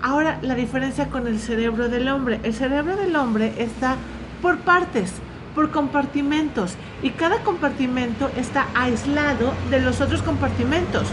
Ahora, 0.01 0.38
la 0.41 0.55
diferencia 0.55 1.07
con 1.09 1.27
el 1.27 1.39
cerebro 1.39 1.89
del 1.89 2.07
hombre. 2.09 2.39
El 2.43 2.53
cerebro 2.53 2.95
del 2.97 3.15
hombre 3.15 3.53
está 3.57 3.95
por 4.41 4.57
partes, 4.59 5.12
por 5.55 5.71
compartimentos, 5.71 6.73
y 7.01 7.12
cada 7.12 7.38
compartimento 7.39 8.29
está 8.38 8.67
aislado 8.75 9.53
de 9.71 9.79
los 9.81 10.01
otros 10.01 10.21
compartimentos. 10.21 11.07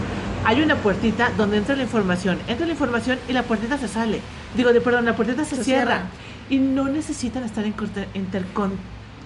Hay 0.45 0.61
una 0.61 0.75
puertita 0.75 1.29
donde 1.37 1.57
entra 1.57 1.75
la 1.75 1.83
información, 1.83 2.37
entra 2.47 2.65
la 2.65 2.73
información 2.73 3.17
y 3.29 3.33
la 3.33 3.43
puertita 3.43 3.77
se 3.77 3.87
sale. 3.87 4.19
Digo, 4.57 4.73
de 4.73 4.81
perdón, 4.81 5.05
la 5.05 5.15
puertita 5.15 5.45
se, 5.45 5.55
Se 5.55 5.63
cierra. 5.63 5.85
cierra. 5.85 6.01
Y 6.49 6.57
no 6.57 6.85
necesitan 6.89 7.43
estar 7.43 7.65
incorte- 7.65 8.07
intercon- 8.13 8.71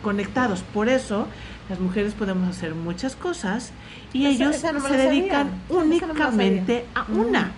conectados. 0.04 0.62
Por 0.74 0.90
eso, 0.90 1.28
las 1.70 1.80
mujeres 1.80 2.14
podemos 2.14 2.50
hacer 2.50 2.76
muchas 2.76 3.16
cosas 3.16 3.72
y 4.14 4.26
Esa- 4.26 4.30
ellos 4.44 4.56
esa 4.56 4.72
no 4.72 4.80
me 4.82 4.90
se 4.90 4.96
sabía. 4.98 5.10
dedican 5.10 5.50
no 5.70 5.78
únicamente 5.78 6.86
a 6.96 7.06
una. 7.12 7.52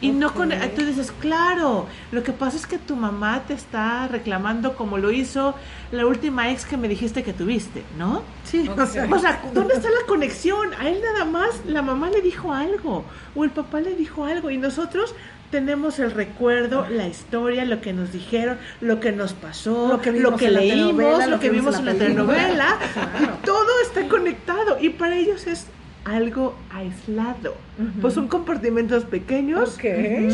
Y 0.00 0.12
no 0.12 0.32
con, 0.32 0.50
tú 0.76 0.84
dices, 0.86 1.10
claro, 1.20 1.86
lo 2.12 2.22
que 2.22 2.30
pasa 2.32 2.56
es 2.56 2.68
que 2.68 2.78
tu 2.78 2.94
mamá 2.94 3.42
te 3.48 3.54
está 3.54 4.06
reclamando 4.06 4.76
como 4.76 4.96
lo 4.96 5.10
hizo 5.10 5.56
la 5.90 6.06
última 6.06 6.52
ex 6.52 6.64
que 6.66 6.76
me 6.76 6.86
dijiste 6.86 7.24
que 7.24 7.32
tuviste, 7.32 7.82
¿no? 7.98 8.22
Sí, 8.44 8.68
Ok. 8.68 8.78
o 8.78 8.86
sea, 8.86 9.08
O 9.10 9.18
sea, 9.18 9.42
¿dónde 9.52 9.74
está 9.74 9.88
la 9.90 10.06
conexión? 10.06 10.72
A 10.78 10.88
él 10.88 11.00
nada 11.02 11.24
más 11.24 11.62
la 11.66 11.82
mamá 11.82 12.10
le 12.10 12.22
dijo 12.22 12.52
algo 12.52 13.04
o 13.34 13.42
el 13.42 13.50
papá 13.50 13.80
le 13.80 13.96
dijo 13.96 14.24
algo 14.24 14.50
y 14.50 14.56
nosotros 14.58 15.16
tenemos 15.50 15.98
el 15.98 16.10
recuerdo, 16.10 16.86
la 16.88 17.06
historia, 17.06 17.64
lo 17.64 17.80
que 17.80 17.92
nos 17.92 18.12
dijeron, 18.12 18.58
lo 18.80 19.00
que 19.00 19.12
nos 19.12 19.32
pasó, 19.32 19.88
Lo 19.88 20.36
que 20.36 20.50
leímos, 20.50 21.26
lo 21.26 21.40
que 21.40 21.50
vimos 21.50 21.78
en 21.78 21.86
la 21.86 21.94
telenovela, 21.94 22.78
Claro. 22.92 23.38
todo 23.44 23.80
está 23.82 24.06
conectado 24.08 24.78
y 24.80 24.90
para 24.90 25.16
ellos 25.16 25.46
es 25.46 25.66
algo 26.04 26.56
aislado. 26.72 27.54
Pues 28.00 28.14
son 28.14 28.28
compartimentos 28.28 29.04
pequeños, 29.04 29.76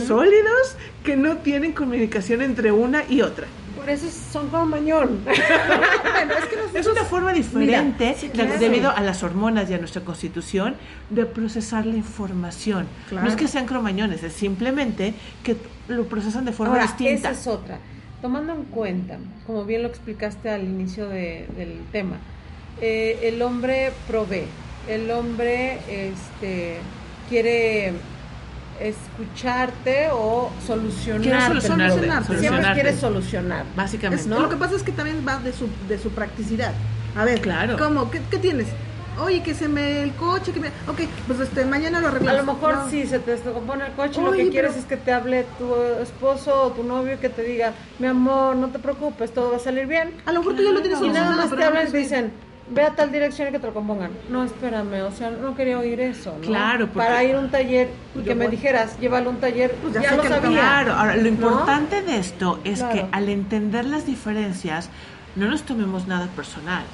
sólidos, 0.07 0.77
que 1.05 1.17
no 1.17 1.37
tienen 1.39 1.73
comunicación 1.73 2.43
entre 2.43 2.73
una 2.73 3.03
y 3.09 3.23
otra. 3.23 3.47
Por 3.85 3.93
eso 3.93 4.07
son 4.33 4.49
como 4.49 4.65
mañón. 4.65 5.21
bueno, 5.25 6.33
es 6.33 6.45
que 6.47 6.57
nosotros- 6.57 6.75
Es 6.75 6.87
una 6.87 7.05
forma 7.05 7.35
diferente, 7.35 8.15
sí, 8.19 8.29
de- 8.29 8.33
claro. 8.33 8.59
debido 8.59 8.91
a 8.91 9.01
las 9.03 9.23
hormonas 9.23 9.69
y 9.71 9.75
a 9.75 9.79
nuestra 9.79 10.01
constitución, 10.03 10.77
de 11.11 11.27
procesar 11.27 11.85
la 11.85 11.95
información. 11.97 12.87
Claro. 13.11 13.27
No 13.27 13.31
es 13.31 13.37
que 13.37 13.47
sean 13.47 13.67
cromañones, 13.67 14.23
es 14.23 14.33
simplemente 14.33 15.13
que 15.43 15.57
lo 15.89 16.05
procesan 16.07 16.47
de 16.47 16.53
forma 16.53 16.73
Ahora, 16.73 16.85
distinta. 16.87 17.13
esa 17.13 17.31
es 17.39 17.47
otra. 17.47 17.79
Tomando 18.23 18.55
en 18.55 18.63
cuenta, 18.65 19.19
como 19.47 19.67
bien 19.67 19.83
lo 19.83 19.89
explicaste 19.89 20.49
al 20.49 20.63
inicio 20.65 21.07
de- 21.11 21.47
del 21.55 21.81
tema, 21.93 22.17
eh, 22.81 23.19
el 23.25 23.43
hombre 23.43 23.93
provee, 24.09 24.47
el 24.89 25.11
hombre 25.11 25.79
este, 25.91 26.79
quiere 27.29 27.93
escucharte 28.81 30.09
o 30.13 30.51
solucionarte. 30.67 31.23
Quiere 31.29 31.41
solucionarte, 31.47 31.93
solucionarte. 31.95 32.27
Siempre 32.27 32.39
solucionarte. 32.49 32.81
quiere 32.81 32.97
solucionar. 32.99 33.65
Básicamente. 33.77 34.23
Es- 34.25 34.29
Lo 34.31 34.49
que 34.49 34.57
pasa 34.57 34.77
es 34.77 34.83
que 34.83 34.93
también 34.93 35.25
va 35.27 35.39
de 35.39 35.53
su, 35.53 35.69
de 35.89 35.99
su 35.99 36.11
practicidad. 36.11 36.73
A 37.17 37.25
ver, 37.25 37.41
Claro. 37.41 37.77
¿cómo? 37.79 38.11
¿Qué, 38.11 38.21
qué 38.31 38.39
tienes? 38.39 38.67
Oye, 39.23 39.45
que 39.45 39.55
se 39.55 39.69
me 39.69 40.03
el 40.03 40.13
coche, 40.15 40.51
que 40.51 40.59
me... 40.59 40.69
Ok, 40.89 41.03
pues 41.29 41.39
este, 41.39 41.65
mañana 41.65 42.01
lo 42.01 42.09
A 42.09 42.11
arreglamos. 42.11 42.45
lo 42.47 42.53
mejor 42.55 42.75
No. 42.75 42.91
si 42.91 43.07
se 43.07 43.21
te 43.21 43.31
descompone 43.31 43.87
el 43.87 43.93
coche, 43.93 44.21
lo 44.21 44.31
Oye, 44.31 44.43
que 44.47 44.51
quieres 44.51 44.77
es 44.77 44.87
que 44.87 44.97
te 44.97 45.13
hable 45.13 45.47
tu 45.57 45.73
esposo 46.03 46.65
o 46.65 46.71
tu 46.73 46.83
novio 46.83 47.21
que 47.21 47.29
te 47.29 47.45
diga, 47.45 47.75
mi 48.01 48.09
amor, 48.09 48.57
no 48.57 48.71
te 48.71 48.81
preocupes, 48.81 49.33
todo 49.33 49.53
va 49.53 49.59
a 49.59 49.61
salir 49.61 49.87
bien. 49.87 50.15
A 50.27 50.33
lo 50.33 50.41
mejor 50.41 50.57
tú 50.57 50.63
ya 50.65 50.71
lo 50.73 50.81
tienes 50.83 51.01
Y 51.01 51.11
nada 51.11 51.37
más 51.37 51.49
te 51.49 51.63
hablan 51.63 51.83
y 51.83 51.87
lo 51.87 51.93
te 51.93 51.99
dicen, 51.99 52.33
ve 52.71 52.83
a 52.83 52.91
tal 52.95 53.13
dirección 53.13 53.49
y 53.49 53.53
que 53.53 53.59
te 53.59 53.67
lo 53.67 53.75
compongan. 53.75 54.11
No, 54.31 54.43
espérame, 54.45 55.03
o 55.03 55.11
sea, 55.13 55.31
no 55.31 55.55
quería 55.55 55.79
oír 55.79 56.01
eso, 56.01 56.35
¿no? 56.41 56.47
Claro, 56.47 56.87
porque- 56.87 56.99
Para 57.07 57.23
ir 57.25 57.35
a 57.37 57.41
un 57.41 57.51
taller 57.51 57.89
y 58.15 58.23
que 58.23 58.35
me 58.35 58.47
voy. 58.47 58.57
dijeras, 58.57 58.99
llévalo 58.99 59.31
a 59.31 59.33
un 59.33 59.41
taller, 59.41 59.73
Pues 59.83 59.95
ya 59.95 60.03
ya, 60.03 60.11
sé 60.11 60.17
lo 60.17 60.23
que 60.23 60.29
sabía. 60.29 60.51
Claro, 60.61 60.93
ahora 60.95 61.17
lo 61.17 61.23
¿No? 61.23 61.29
importante 61.29 62.03
de 62.03 62.17
esto 62.19 62.61
es 62.65 62.83
que 62.83 63.05
al 63.13 63.29
entender 63.29 63.85
las 63.85 64.07
diferencias, 64.07 64.89
no 65.37 65.49
nos 65.49 65.63
tomemos 65.63 66.07
nada 66.07 66.27
personal. 66.29 66.85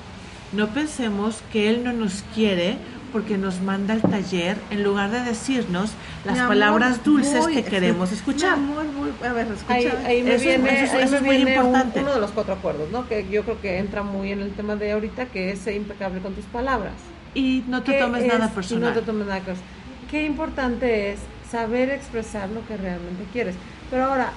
No 0.52 0.68
pensemos 0.68 1.42
que 1.52 1.70
él 1.70 1.84
no 1.84 1.92
nos 1.92 2.24
quiere 2.34 2.76
porque 3.12 3.36
nos 3.38 3.60
manda 3.60 3.94
al 3.94 4.02
taller 4.02 4.56
en 4.70 4.82
lugar 4.82 5.10
de 5.10 5.20
decirnos 5.20 5.92
las 6.24 6.38
amor, 6.38 6.48
palabras 6.48 7.04
dulces 7.04 7.38
voy, 7.40 7.54
que 7.54 7.64
queremos 7.64 8.12
escuchar. 8.12 8.56
Mi 8.58 8.70
amor, 8.72 8.84
voy- 8.96 9.28
a 9.28 9.32
ver, 9.32 9.46
escucha. 9.48 9.74
Ahí, 9.74 9.86
ahí 10.04 10.22
me 10.22 10.34
Eso 10.34 10.48
es- 10.50 10.62
viene, 10.62 10.74
eso 10.74 10.84
es- 10.84 10.92
ahí 10.94 11.02
eso 11.02 11.10
me 11.12 11.16
es 11.18 11.22
muy 11.24 11.36
viene 11.36 11.58
un- 11.58 11.66
importante. 11.66 12.00
uno 12.00 12.14
de 12.14 12.20
los 12.20 12.30
cuatro 12.30 12.54
acuerdos, 12.54 12.90
¿no? 12.90 13.08
Que 13.08 13.26
yo 13.30 13.42
creo 13.44 13.60
que 13.60 13.78
entra 13.78 14.02
muy 14.02 14.32
en 14.32 14.40
el 14.40 14.52
tema 14.52 14.76
de 14.76 14.92
ahorita, 14.92 15.26
que 15.26 15.50
es 15.50 15.58
ser 15.60 15.74
impecable 15.74 16.20
con 16.20 16.34
tus 16.34 16.44
palabras. 16.46 16.92
Y 17.34 17.64
no 17.68 17.82
te 17.82 17.92
¿Qué 17.92 17.98
tomes 18.00 18.22
es- 18.24 18.32
nada 18.32 18.46
y 18.46 18.54
personal. 18.54 18.94
no 18.94 19.00
te 19.00 19.06
tomes 19.06 19.26
nada 19.26 19.40
personal. 19.40 19.70
Qué 20.10 20.24
importante 20.24 21.12
es 21.12 21.20
saber 21.50 21.90
expresar 21.90 22.48
lo 22.50 22.66
que 22.66 22.76
realmente 22.76 23.24
quieres. 23.32 23.54
Pero 23.90 24.04
ahora, 24.06 24.30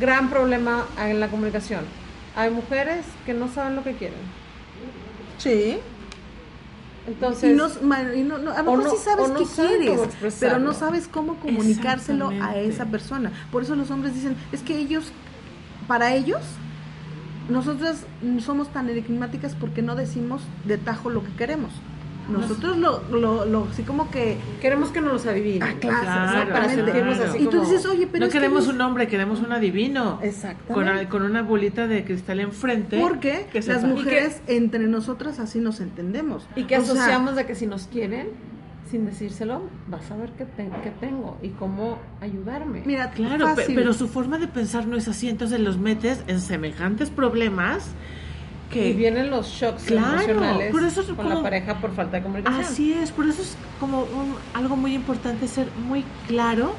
gran 0.00 0.30
problema 0.30 0.86
en 0.98 1.20
la 1.20 1.28
comunicación. 1.28 1.80
Hay 2.34 2.50
mujeres 2.50 3.04
que 3.26 3.34
no 3.34 3.48
saben 3.52 3.76
lo 3.76 3.84
que 3.84 3.92
quieren. 3.94 4.18
Sí. 5.38 5.78
Entonces, 7.06 7.52
y 7.52 7.56
no, 7.56 7.68
y 8.14 8.22
no- 8.22 8.38
no- 8.38 8.52
a 8.52 8.62
lo 8.62 8.70
mejor 8.76 8.84
no- 8.84 8.90
sí 8.90 8.96
sabes 9.04 9.26
qué 9.38 9.44
quieres, 9.78 10.00
pero 10.40 10.58
no 10.60 10.72
sabes 10.72 11.08
cómo 11.08 11.34
comunicárselo 11.36 12.28
a 12.42 12.56
esa 12.56 12.86
persona. 12.86 13.32
Por 13.50 13.62
eso 13.64 13.74
los 13.74 13.90
hombres 13.90 14.14
dicen, 14.14 14.36
es 14.52 14.62
que 14.62 14.78
ellos, 14.78 15.10
para 15.88 16.14
ellos, 16.14 16.40
nosotras 17.48 18.04
somos 18.40 18.68
tan 18.72 18.88
enigmáticas 18.88 19.54
porque 19.58 19.82
no 19.82 19.96
decimos 19.96 20.42
de 20.64 20.78
tajo 20.78 21.10
lo 21.10 21.24
que 21.24 21.32
queremos. 21.32 21.72
Nosotros 22.28 22.76
lo, 22.78 23.02
lo, 23.10 23.44
lo 23.44 23.64
así 23.70 23.82
como 23.82 24.10
que... 24.10 24.36
queremos 24.60 24.90
que 24.90 25.00
nos 25.00 25.12
los 25.12 25.26
adivinen. 25.26 25.62
Ah, 25.62 25.74
claro, 25.80 26.00
Claro, 26.02 26.50
para 26.52 26.64
exactamente. 26.66 26.84
sentirnos 26.92 27.18
así 27.20 27.38
Y 27.42 27.46
tú 27.48 27.60
dices, 27.60 27.86
oye, 27.86 28.06
pero 28.06 28.20
no 28.20 28.26
es 28.26 28.32
que 28.32 28.38
queremos 28.38 28.68
un 28.68 28.80
hombre, 28.80 29.08
queremos 29.08 29.40
un 29.40 29.52
adivino. 29.52 30.16
Con, 30.18 30.24
Exactamente. 30.28 31.08
con 31.08 31.22
una 31.22 31.42
bolita 31.42 31.86
de 31.86 32.04
cristal 32.04 32.40
enfrente. 32.40 32.98
Porque 33.00 33.46
que 33.52 33.60
las 33.62 33.84
mujeres 33.84 34.40
entre 34.46 34.86
nosotras 34.86 35.38
así 35.40 35.58
nos 35.58 35.80
entendemos. 35.80 36.46
Y 36.56 36.64
que 36.64 36.78
O 36.78 36.82
sea, 36.82 36.94
asociamos 36.94 37.34
de 37.36 37.44
que 37.46 37.54
si 37.54 37.66
nos 37.66 37.86
quieren, 37.88 38.28
sin 38.90 39.04
decírselo, 39.06 39.62
vas 39.88 40.10
a 40.10 40.16
ver 40.16 40.30
qué, 40.36 40.44
te- 40.44 40.70
qué 40.82 40.90
tengo 41.00 41.38
y 41.42 41.48
cómo 41.50 41.98
ayudarme. 42.20 42.82
Mira, 42.84 43.10
Claro, 43.10 43.54
pe- 43.56 43.66
pero 43.74 43.92
su 43.94 44.06
forma 44.06 44.38
de 44.38 44.48
pensar 44.48 44.86
no 44.86 44.96
es 44.96 45.08
así, 45.08 45.28
entonces 45.28 45.58
los 45.60 45.78
metes 45.78 46.22
en 46.26 46.40
semejantes 46.40 47.10
problemas 47.10 47.86
que... 48.72 48.88
y 48.88 48.92
vienen 48.94 49.30
los 49.30 49.46
shocks 49.48 49.84
Claro, 49.84 50.14
emocionales 50.22 50.72
por 50.72 50.82
eso 50.82 51.00
es 51.02 51.06
con 51.08 51.16
como- 51.16 51.28
la 51.30 51.42
pareja 51.42 51.74
por 51.80 51.94
falta 51.94 52.16
de 52.16 52.22
comunicación. 52.22 52.64
Así 52.64 52.92
es, 52.92 53.10
por 53.12 53.28
eso 53.28 53.42
es 53.42 53.56
como 53.78 54.00
un- 54.00 54.34
algo 54.54 54.74
muy 54.76 54.94
importante 54.94 55.46
ser 55.46 55.68
muy 55.86 56.04
claro 56.26 56.74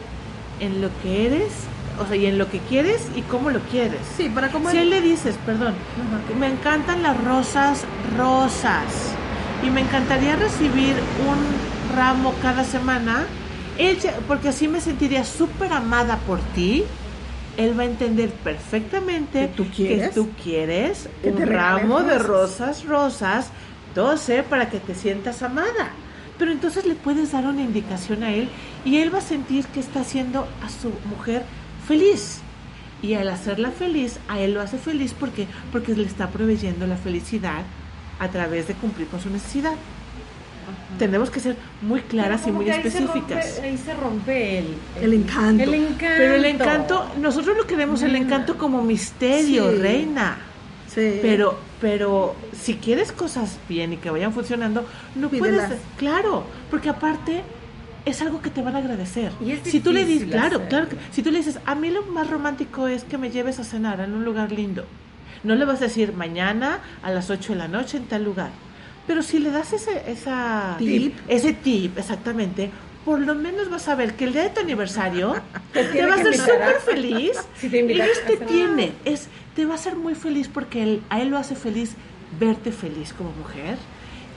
en 0.60 0.82
lo 0.82 0.90
que 1.02 1.26
eres, 1.28 1.52
o 2.00 2.06
sea, 2.08 2.16
y 2.16 2.26
en 2.26 2.38
lo 2.38 2.50
que 2.50 2.60
quieres 2.60 3.08
y 3.16 3.22
cómo 3.22 3.50
lo 3.50 3.60
quieres. 3.62 4.00
Sí, 4.18 4.30
para 4.30 4.50
comer... 4.50 4.72
Si 4.72 4.78
él 4.80 4.90
le 4.90 5.02
dices, 5.02 5.36
perdón, 5.46 5.74
me 6.40 6.48
encantan 6.48 7.04
las 7.04 7.22
rosas 7.24 7.84
rosas 8.18 9.14
y 9.66 9.70
me 9.70 9.82
encantaría 9.82 10.36
recibir 10.36 10.96
un 11.30 11.96
ramo 11.96 12.34
cada 12.42 12.64
semana, 12.64 13.26
él 13.78 13.98
porque 14.28 14.50
así 14.50 14.68
me 14.68 14.82
sentiría 14.82 15.24
súper 15.24 15.72
amada 15.74 16.18
por 16.28 16.40
ti. 16.56 16.84
Él 17.58 17.78
va 17.78 17.84
a 17.84 17.86
entender 17.86 18.30
perfectamente 18.30 19.42
¿Que 19.42 19.48
tú 19.50 19.68
quieres? 19.76 20.10
que 20.10 20.16
tú 20.16 20.30
quieres 20.42 21.10
Que 21.22 21.30
un 21.30 21.46
ramo 21.46 22.02
de 22.02 22.18
rosas. 22.18 22.84
rosas 22.84 22.86
rosas, 22.86 23.48
12 23.96 24.44
para 24.44 24.70
que 24.70 24.80
te 24.80 24.96
sientas 24.96 25.44
amada. 25.44 25.92
Pero 26.40 26.52
entonces 26.52 26.86
le 26.86 26.96
puedes 26.96 27.32
dar 27.32 27.46
una 27.46 27.62
indicación 27.62 28.24
a 28.24 28.34
él 28.34 28.50
y 28.86 28.98
él 28.98 29.14
va 29.14 29.20
a 29.20 29.22
sentir 29.22 29.66
que 29.68 29.80
está 29.80 30.02
haciendo 30.02 30.48
a 30.64 30.70
su 30.70 30.92
mujer 31.10 31.44
feliz. 31.88 32.40
Y 33.04 33.14
al 33.16 33.28
hacerla 33.30 33.70
feliz, 33.72 34.18
a 34.30 34.40
él 34.40 34.54
lo 34.54 34.62
hace 34.62 34.78
feliz 34.78 35.14
porque, 35.20 35.46
porque 35.72 35.94
le 35.94 36.06
está 36.06 36.30
proveyendo 36.30 36.88
la 36.88 36.96
felicidad 36.98 37.64
a 38.20 38.30
través 38.30 38.68
de 38.68 38.74
cumplir 38.76 39.08
con 39.08 39.20
su 39.20 39.30
necesidad. 39.30 39.74
Tenemos 41.00 41.30
que 41.30 41.40
ser 41.40 41.56
muy 41.82 42.02
claras 42.02 42.46
y 42.48 42.52
muy 42.52 42.70
ahí 42.70 42.82
se 42.84 42.88
específicas. 42.90 43.60
rompe- 43.60 43.64
ahí 43.64 43.78
se 43.78 43.94
rompe 43.96 44.58
el, 44.60 44.66
El 45.02 45.14
encanto. 45.14 45.64
El 45.64 45.74
encanto. 45.74 46.06
Pero 46.18 46.36
el 46.36 46.46
encanto, 46.46 47.12
nosotros 47.20 47.58
lo 47.58 47.66
queremos 47.68 48.02
el 48.04 48.16
encanto 48.16 48.58
como 48.58 48.82
misterio, 48.84 49.72
Sí. 49.72 49.78
reina. 49.78 50.38
Sí. 50.88 51.18
Pero, 51.24 51.58
pero 51.82 52.36
si 52.56 52.76
quieres 52.76 53.12
cosas 53.12 53.58
bien 53.68 53.94
y 53.94 53.98
que 53.98 54.12
vayan 54.12 54.32
funcionando, 54.34 54.86
no 55.16 55.30
Pídelas. 55.30 55.66
puedes, 55.68 55.82
claro, 55.98 56.44
porque 56.70 56.90
aparte 56.90 57.42
es 58.06 58.22
algo 58.22 58.42
que 58.44 58.52
te 58.52 58.62
van 58.62 58.76
a 58.76 58.80
agradecer. 58.80 59.32
Y 59.44 59.56
si 59.68 59.80
tú 59.80 59.92
le 59.92 60.06
dices, 60.06 60.30
claro, 60.30 60.58
hacer. 60.58 60.68
claro, 60.70 60.88
si 61.12 61.24
tú 61.24 61.32
le 61.32 61.40
dices, 61.40 61.58
a 61.66 61.74
mí 61.74 61.90
lo 61.90 62.04
más 62.04 62.30
romántico 62.30 62.88
es 62.88 63.04
que 63.06 63.18
me 63.18 63.32
lleves 63.32 63.58
a 63.60 63.64
cenar 63.64 64.00
en 64.02 64.14
un 64.14 64.24
lugar 64.24 64.52
lindo. 64.52 64.86
No 65.44 65.56
le 65.56 65.66
vas 65.66 65.82
a 65.82 65.86
decir 65.86 66.14
mañana 66.14 66.80
a 67.02 67.10
las 67.12 67.30
8 67.32 67.54
de 67.54 67.60
la 67.60 67.68
noche 67.68 67.98
en 67.98 68.06
tal 68.06 68.24
lugar. 68.24 68.52
Pero 69.08 69.22
si 69.22 69.40
le 69.40 69.52
das 69.52 69.74
ese, 69.74 70.04
esa 70.10 70.76
Tip. 70.80 71.14
ese 71.28 71.54
tip, 71.54 71.98
exactamente, 71.98 72.70
por 73.04 73.20
lo 73.20 73.36
menos 73.36 73.70
vas 73.70 73.88
a 73.90 73.96
ver 73.96 74.14
que 74.14 74.24
el 74.26 74.34
día 74.34 74.44
de 74.44 74.50
tu 74.50 74.62
aniversario 74.62 75.36
te, 75.74 75.84
tiene 75.86 76.08
va 76.08 76.16
a 76.16 76.18
hacer 76.20 76.38
súper 76.38 76.76
feliz. 76.86 77.32
Sí 77.58 77.70
te 77.70 77.80
invita 77.80 78.06
Ellos 78.06 78.18
a 78.24 78.28
te 78.28 78.34
cenar. 78.38 78.48
tienen, 78.50 78.94
es, 79.06 79.28
te 79.56 79.66
va 79.66 79.74
a 79.74 79.76
hacer 79.76 79.96
muy 79.98 80.16
feliz 80.16 80.48
porque 80.48 80.84
él, 80.84 81.02
a 81.10 81.22
él 81.22 81.30
lo 81.30 81.38
hace 81.38 81.56
feliz 81.56 81.96
verte 82.40 82.72
feliz 82.72 83.14
como 83.14 83.32
mujer, 83.34 83.78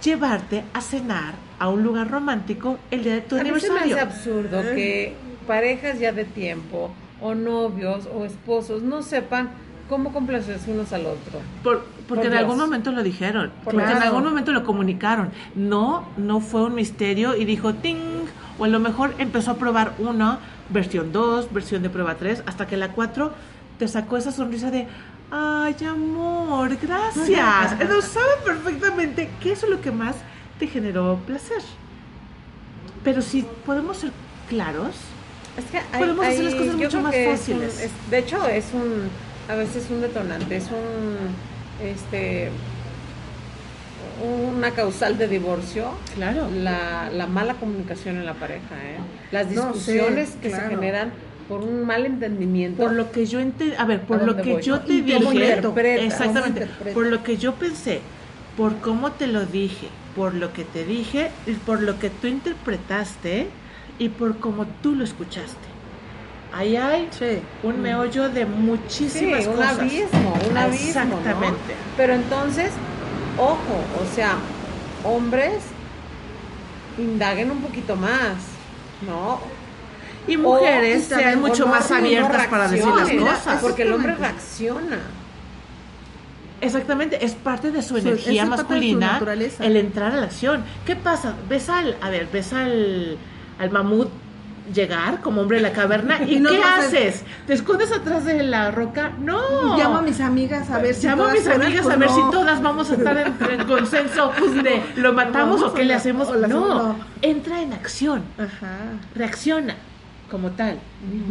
llevarte 0.02 0.64
a 0.74 0.80
cenar 0.80 1.34
a 1.58 1.68
un 1.68 1.82
lugar 1.82 2.10
romántico 2.10 2.78
el 2.90 3.04
día 3.04 3.14
de 3.14 3.20
tu 3.22 3.36
A 3.36 3.42
mí 3.44 3.44
se 3.60 3.70
me 3.70 3.80
aniversario. 3.80 3.94
hace 3.96 4.02
absurdo 4.02 4.62
que 4.74 5.14
parejas 5.46 5.98
ya 6.00 6.12
de 6.12 6.24
tiempo, 6.24 6.90
o 7.20 7.34
novios, 7.34 8.06
o 8.12 8.24
esposos, 8.24 8.82
no 8.82 9.02
sepan 9.02 9.50
cómo 9.88 10.12
complacerse 10.12 10.70
unos 10.72 10.92
al 10.92 11.06
otro. 11.06 11.40
Por- 11.62 11.86
porque 12.08 12.24
Por 12.24 12.32
en 12.32 12.38
algún 12.38 12.58
momento 12.58 12.92
lo 12.92 13.02
dijeron, 13.02 13.50
Por 13.64 13.74
porque 13.74 13.90
en 13.92 14.02
algún 14.02 14.24
momento 14.24 14.52
lo 14.52 14.62
comunicaron. 14.64 15.30
No, 15.54 16.08
no 16.16 16.40
fue 16.40 16.62
un 16.64 16.74
misterio 16.74 17.34
y 17.36 17.44
dijo 17.44 17.74
ting, 17.74 17.96
o 18.58 18.64
a 18.64 18.68
lo 18.68 18.78
mejor 18.80 19.14
empezó 19.18 19.50
a 19.52 19.54
probar 19.56 19.94
una, 19.98 20.38
versión 20.70 21.12
2, 21.12 21.52
versión 21.52 21.82
de 21.82 21.90
prueba 21.90 22.14
3, 22.16 22.42
hasta 22.46 22.66
que 22.66 22.76
la 22.76 22.92
4 22.92 23.32
te 23.78 23.88
sacó 23.88 24.16
esa 24.16 24.32
sonrisa 24.32 24.70
de, 24.70 24.86
ay 25.30 25.76
amor, 25.88 26.76
gracias. 26.80 27.72
Entonces 27.80 28.10
sabe 28.12 28.26
perfectamente 28.44 29.28
que 29.40 29.52
eso 29.52 29.66
es 29.66 29.72
lo 29.72 29.80
que 29.80 29.90
más 29.90 30.16
te 30.58 30.66
generó 30.66 31.18
placer. 31.26 31.62
Pero 33.04 33.22
si 33.22 33.44
podemos 33.64 33.98
ser 33.98 34.12
claros, 34.48 34.94
Es 35.56 35.64
que 35.66 35.78
hay- 35.78 36.00
Podemos 36.00 36.26
hacer 36.26 36.38
hay- 36.38 36.44
las 36.44 36.54
cosas 36.54 36.74
mucho 36.76 37.00
más 37.00 37.14
es 37.14 37.30
fáciles. 37.40 37.74
un- 37.78 37.84
es- 37.84 38.10
de 38.10 38.18
hecho, 38.18 38.46
es 38.46 38.66
un, 38.74 39.08
a 39.50 39.54
veces 39.56 39.86
un 39.90 40.00
detonante, 40.02 40.56
es 40.56 40.64
un, 40.66 41.16
este, 41.82 42.50
una 44.24 44.70
causal 44.72 45.18
de 45.18 45.28
divorcio. 45.28 45.90
claro. 46.14 46.48
La, 46.54 47.10
la 47.12 47.26
mala 47.26 47.54
comunicación 47.54 48.16
en 48.16 48.26
la 48.26 48.34
pareja, 48.34 48.74
¿eh? 48.84 48.98
las 49.32 49.50
No, 49.50 49.72
discusiones 49.72 50.30
sí, 50.30 50.38
que 50.42 50.50
se 50.50 50.60
generan 50.60 51.12
por 51.48 51.60
un 51.62 51.84
mal 51.84 52.06
entendimiento. 52.06 52.82
Por 52.82 52.92
lo 52.92 53.10
que 53.12 53.26
yo 53.26 53.40
ente- 53.40 53.76
a 53.78 53.84
ver, 53.84 54.00
por 54.02 54.20
¿A 54.20 54.24
lo 54.26 54.36
que 54.36 54.54
voy? 54.54 54.62
yo 54.62 54.80
te 54.80 55.00
¿Cómo 55.14 55.30
dije, 55.30 55.60
exactamente, 56.04 56.66
por 56.92 57.06
lo 57.06 57.22
que 57.22 57.36
yo 57.36 57.54
pensé, 57.54 58.00
por 58.56 58.76
cómo 58.78 59.12
te 59.12 59.26
lo 59.26 59.44
dije, 59.46 59.88
por 60.16 60.34
lo 60.34 60.52
que 60.52 60.64
te 60.64 60.84
dije, 60.84 61.30
por 61.64 61.82
lo 61.82 61.98
que 61.98 62.10
tú 62.10 62.26
interpretaste 62.26 63.46
y 63.98 64.08
por 64.08 64.38
cómo 64.38 64.66
tú 64.82 64.94
lo 64.94 65.04
escuchaste. 65.04 65.75
Ahí 66.52 66.76
hay 66.76 67.08
Sí. 67.10 67.40
un 67.62 67.80
meollo 67.82 68.28
de 68.28 68.42
sí, 68.42 68.46
muchísimas 68.46 69.46
un 69.46 69.54
cosas. 69.56 69.78
abismo, 69.78 70.34
un 70.50 70.56
abismo. 70.56 71.04
¿no? 71.04 71.18
Exactamente. 71.18 71.74
Pero 71.96 72.14
entonces, 72.14 72.70
ojo, 73.36 73.56
o 74.02 74.14
sea, 74.14 74.36
hombres, 75.04 75.62
indaguen 76.98 77.50
un 77.50 77.60
poquito 77.60 77.94
más, 77.96 78.36
¿no? 79.06 79.40
Y 80.26 80.36
mujeres 80.36 81.04
sean 81.04 81.40
mucho 81.40 81.66
más 81.66 81.90
abiertas 81.90 82.46
para 82.46 82.68
decir 82.68 82.86
las 82.86 83.10
cosas. 83.10 83.60
Porque 83.60 83.82
el 83.82 83.92
hombre 83.92 84.14
reacciona. 84.14 84.98
Exactamente, 86.60 87.22
es 87.24 87.34
parte 87.34 87.70
de 87.70 87.82
su 87.82 87.98
energía 87.98 88.44
es 88.44 88.48
parte 88.48 88.62
de 88.62 88.80
su 88.92 88.96
masculina 88.98 89.20
el 89.60 89.76
entrar 89.76 90.12
a 90.12 90.16
la 90.16 90.24
acción. 90.24 90.64
¿Qué 90.86 90.96
pasa? 90.96 91.34
¿Ves 91.48 91.68
al, 91.68 91.96
a 92.00 92.08
ver, 92.08 92.28
ves 92.32 92.52
al, 92.54 93.18
al 93.58 93.70
mamut 93.70 94.08
llegar 94.74 95.20
como 95.20 95.40
hombre 95.42 95.58
de 95.58 95.62
la 95.62 95.72
caverna 95.72 96.18
y, 96.26 96.34
Y 96.36 96.40
no 96.40 96.50
qué 96.50 96.62
haces? 96.62 97.24
¿Te 97.46 97.54
escondes 97.54 97.92
atrás 97.92 98.24
de 98.24 98.42
la 98.42 98.70
roca? 98.70 99.12
No. 99.18 99.76
Llamo 99.76 99.98
a 99.98 100.02
mis 100.02 100.20
amigas 100.20 100.70
a 100.70 100.78
ver 100.78 100.94
si 100.94 101.06
Llamo 101.06 101.22
a 101.22 101.26
todas 101.26 101.34
mis 101.34 101.42
fueran, 101.44 101.62
amigas 101.62 101.82
pues 101.84 101.94
a 101.94 101.98
ver 101.98 102.08
no. 102.10 102.14
si 102.14 102.30
todas 102.32 102.62
vamos 102.62 102.90
a 102.90 102.94
estar 102.94 103.16
en, 103.18 103.34
en 103.60 103.66
consenso 103.66 104.32
de 104.62 104.82
lo 104.96 105.12
matamos 105.12 105.62
o 105.62 105.72
qué 105.74 105.84
le 105.84 105.94
hacemos, 105.94 106.28
No, 106.48 106.48
no. 106.48 106.96
entra 107.22 107.62
en 107.62 107.72
acción 107.72 108.22
Ajá. 108.38 108.76
reacciona 109.14 109.76
como 110.30 110.50
tal. 110.50 110.78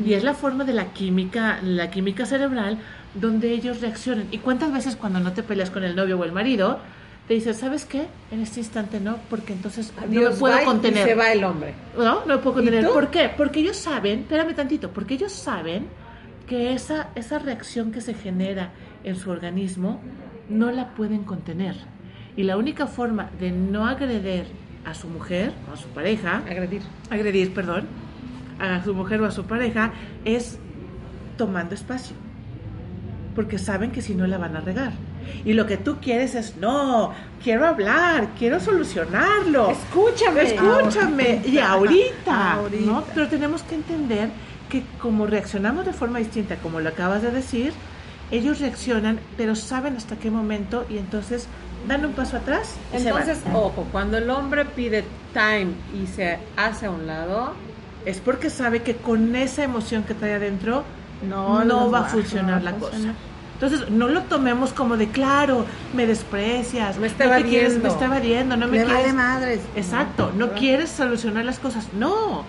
Y 0.05 0.13
es 0.13 0.23
la 0.23 0.33
forma 0.33 0.63
de 0.63 0.71
la 0.73 0.85
química, 0.93 1.59
la 1.61 1.91
química 1.91 2.25
cerebral, 2.25 2.77
donde 3.13 3.51
ellos 3.51 3.81
reaccionan. 3.81 4.27
¿Y 4.31 4.37
cuántas 4.37 4.71
veces 4.71 4.95
cuando 4.95 5.19
no 5.19 5.33
te 5.33 5.43
peleas 5.43 5.69
con 5.69 5.83
el 5.83 5.95
novio 5.97 6.17
o 6.17 6.23
el 6.23 6.31
marido, 6.31 6.79
te 7.27 7.33
dices, 7.33 7.57
¿sabes 7.57 7.85
qué? 7.85 8.05
En 8.31 8.41
este 8.41 8.59
instante 8.59 8.99
no, 8.99 9.17
porque 9.29 9.53
entonces 9.53 9.91
no 10.09 10.21
me 10.21 10.29
puedo 10.31 10.63
contener. 10.63 11.07
Y 11.07 11.09
se 11.09 11.15
va 11.15 11.31
el 11.31 11.43
hombre. 11.43 11.73
No, 11.97 12.25
no 12.25 12.35
me 12.35 12.37
puedo 12.37 12.61
¿Y 12.61 12.65
contener. 12.65 12.89
¿Por 12.89 13.09
qué? 13.09 13.31
Porque 13.35 13.61
ellos 13.61 13.77
saben, 13.77 14.19
espérame 14.19 14.53
tantito, 14.53 14.91
porque 14.91 15.15
ellos 15.15 15.31
saben 15.31 15.87
que 16.47 16.73
esa, 16.73 17.09
esa 17.15 17.39
reacción 17.39 17.91
que 17.91 18.01
se 18.01 18.13
genera 18.13 18.71
en 19.03 19.15
su 19.15 19.31
organismo 19.31 19.99
no 20.49 20.71
la 20.71 20.89
pueden 20.93 21.23
contener. 21.23 21.75
Y 22.37 22.43
la 22.43 22.57
única 22.57 22.85
forma 22.85 23.31
de 23.39 23.51
no 23.51 23.87
agredir 23.87 24.45
a 24.85 24.93
su 24.93 25.07
mujer, 25.07 25.51
o 25.69 25.73
a 25.73 25.77
su 25.77 25.87
pareja, 25.87 26.43
Agredir. 26.47 26.81
agredir, 27.09 27.53
perdón, 27.55 27.87
a 28.59 28.83
su 28.83 28.93
mujer 28.93 29.21
o 29.21 29.25
a 29.25 29.31
su 29.31 29.45
pareja 29.45 29.93
es 30.25 30.59
tomando 31.37 31.73
espacio. 31.73 32.15
Porque 33.33 33.57
saben 33.57 33.91
que 33.91 34.01
si 34.03 34.13
no 34.13 34.27
la 34.27 34.37
van 34.37 34.55
a 34.55 34.61
regar. 34.61 34.93
Y 35.43 35.53
lo 35.53 35.65
que 35.65 35.77
tú 35.77 35.97
quieres 36.01 36.35
es, 36.35 36.57
no, 36.57 37.13
quiero 37.43 37.67
hablar, 37.67 38.29
quiero 38.37 38.59
solucionarlo. 38.59 39.69
Escúchame. 39.71 40.41
Escúchame. 40.53 41.41
Y 41.45 41.57
ahorita, 41.57 42.53
Ahorita. 42.53 42.91
¿no? 42.91 43.03
Pero 43.13 43.27
tenemos 43.27 43.63
que 43.63 43.75
entender 43.75 44.29
que 44.69 44.83
como 45.01 45.27
reaccionamos 45.27 45.85
de 45.85 45.93
forma 45.93 46.19
distinta, 46.19 46.55
como 46.57 46.79
lo 46.79 46.89
acabas 46.89 47.21
de 47.21 47.31
decir, 47.31 47.73
ellos 48.31 48.59
reaccionan, 48.59 49.19
pero 49.37 49.55
saben 49.55 49.95
hasta 49.95 50.15
qué 50.15 50.31
momento 50.31 50.85
y 50.89 50.97
entonces 50.97 51.47
dan 51.87 52.05
un 52.05 52.13
paso 52.13 52.37
atrás. 52.37 52.75
y 52.93 52.99
se 52.99 53.11
van. 53.11 53.21
Entonces, 53.21 53.43
ojo, 53.53 53.85
cuando 53.91 54.17
el 54.17 54.29
hombre 54.29 54.65
pide 54.65 55.03
time 55.33 55.73
y 55.93 56.07
se 56.07 56.39
hace 56.57 56.87
a 56.87 56.91
un 56.91 57.05
lado, 57.05 57.53
es 58.05 58.19
porque 58.19 58.49
sabe 58.49 58.81
que 58.81 58.95
con 58.95 59.35
esa 59.35 59.63
emoción 59.63 60.03
que 60.03 60.13
trae 60.13 60.35
adentro 60.35 60.83
No, 61.27 61.63
no, 61.63 61.89
va 61.89 62.01
a 62.01 62.03
funcionar 62.05 62.63
no 62.63 62.71
la 62.71 62.77
cosa. 62.77 63.13
Entonces, 63.55 63.89
no 63.89 64.07
lo 64.09 64.21
tomemos 64.23 64.73
como 64.73 64.97
de 64.97 65.07
claro, 65.07 65.65
me 65.95 66.05
desprecias, 66.05 66.97
Me 66.97 67.07
está 67.07 67.25
no 67.25 67.35
te 67.37 67.43
quieres- 67.45 67.81
me 67.81 67.87
está 67.89 68.05
evadiendo, 68.05 68.57
no 68.57 68.67
me 68.67 68.77
quieres. 68.77 68.93
vale 68.93 69.13
madres. 69.13 69.61
Exacto, 69.75 70.31
no 70.35 70.51
quieres 70.51 70.89
solucionar 70.89 71.45
las 71.45 71.59
cosas. 71.59 71.87
No, 71.97 72.43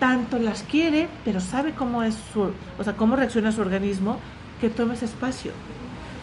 tanto 0.00 0.38
las 0.38 0.62
quiere, 0.64 1.08
pero 1.24 1.40
sabe 1.40 1.72
cómo 1.72 2.02
es 2.02 2.16
su, 2.32 2.50
o 2.78 2.84
sea, 2.84 2.94
cómo 2.94 3.14
reacciona 3.16 3.52
su 3.52 3.60
organismo, 3.60 4.18
que 4.60 4.68
toma 4.70 4.94
ese 4.94 5.04
espacio. 5.04 5.52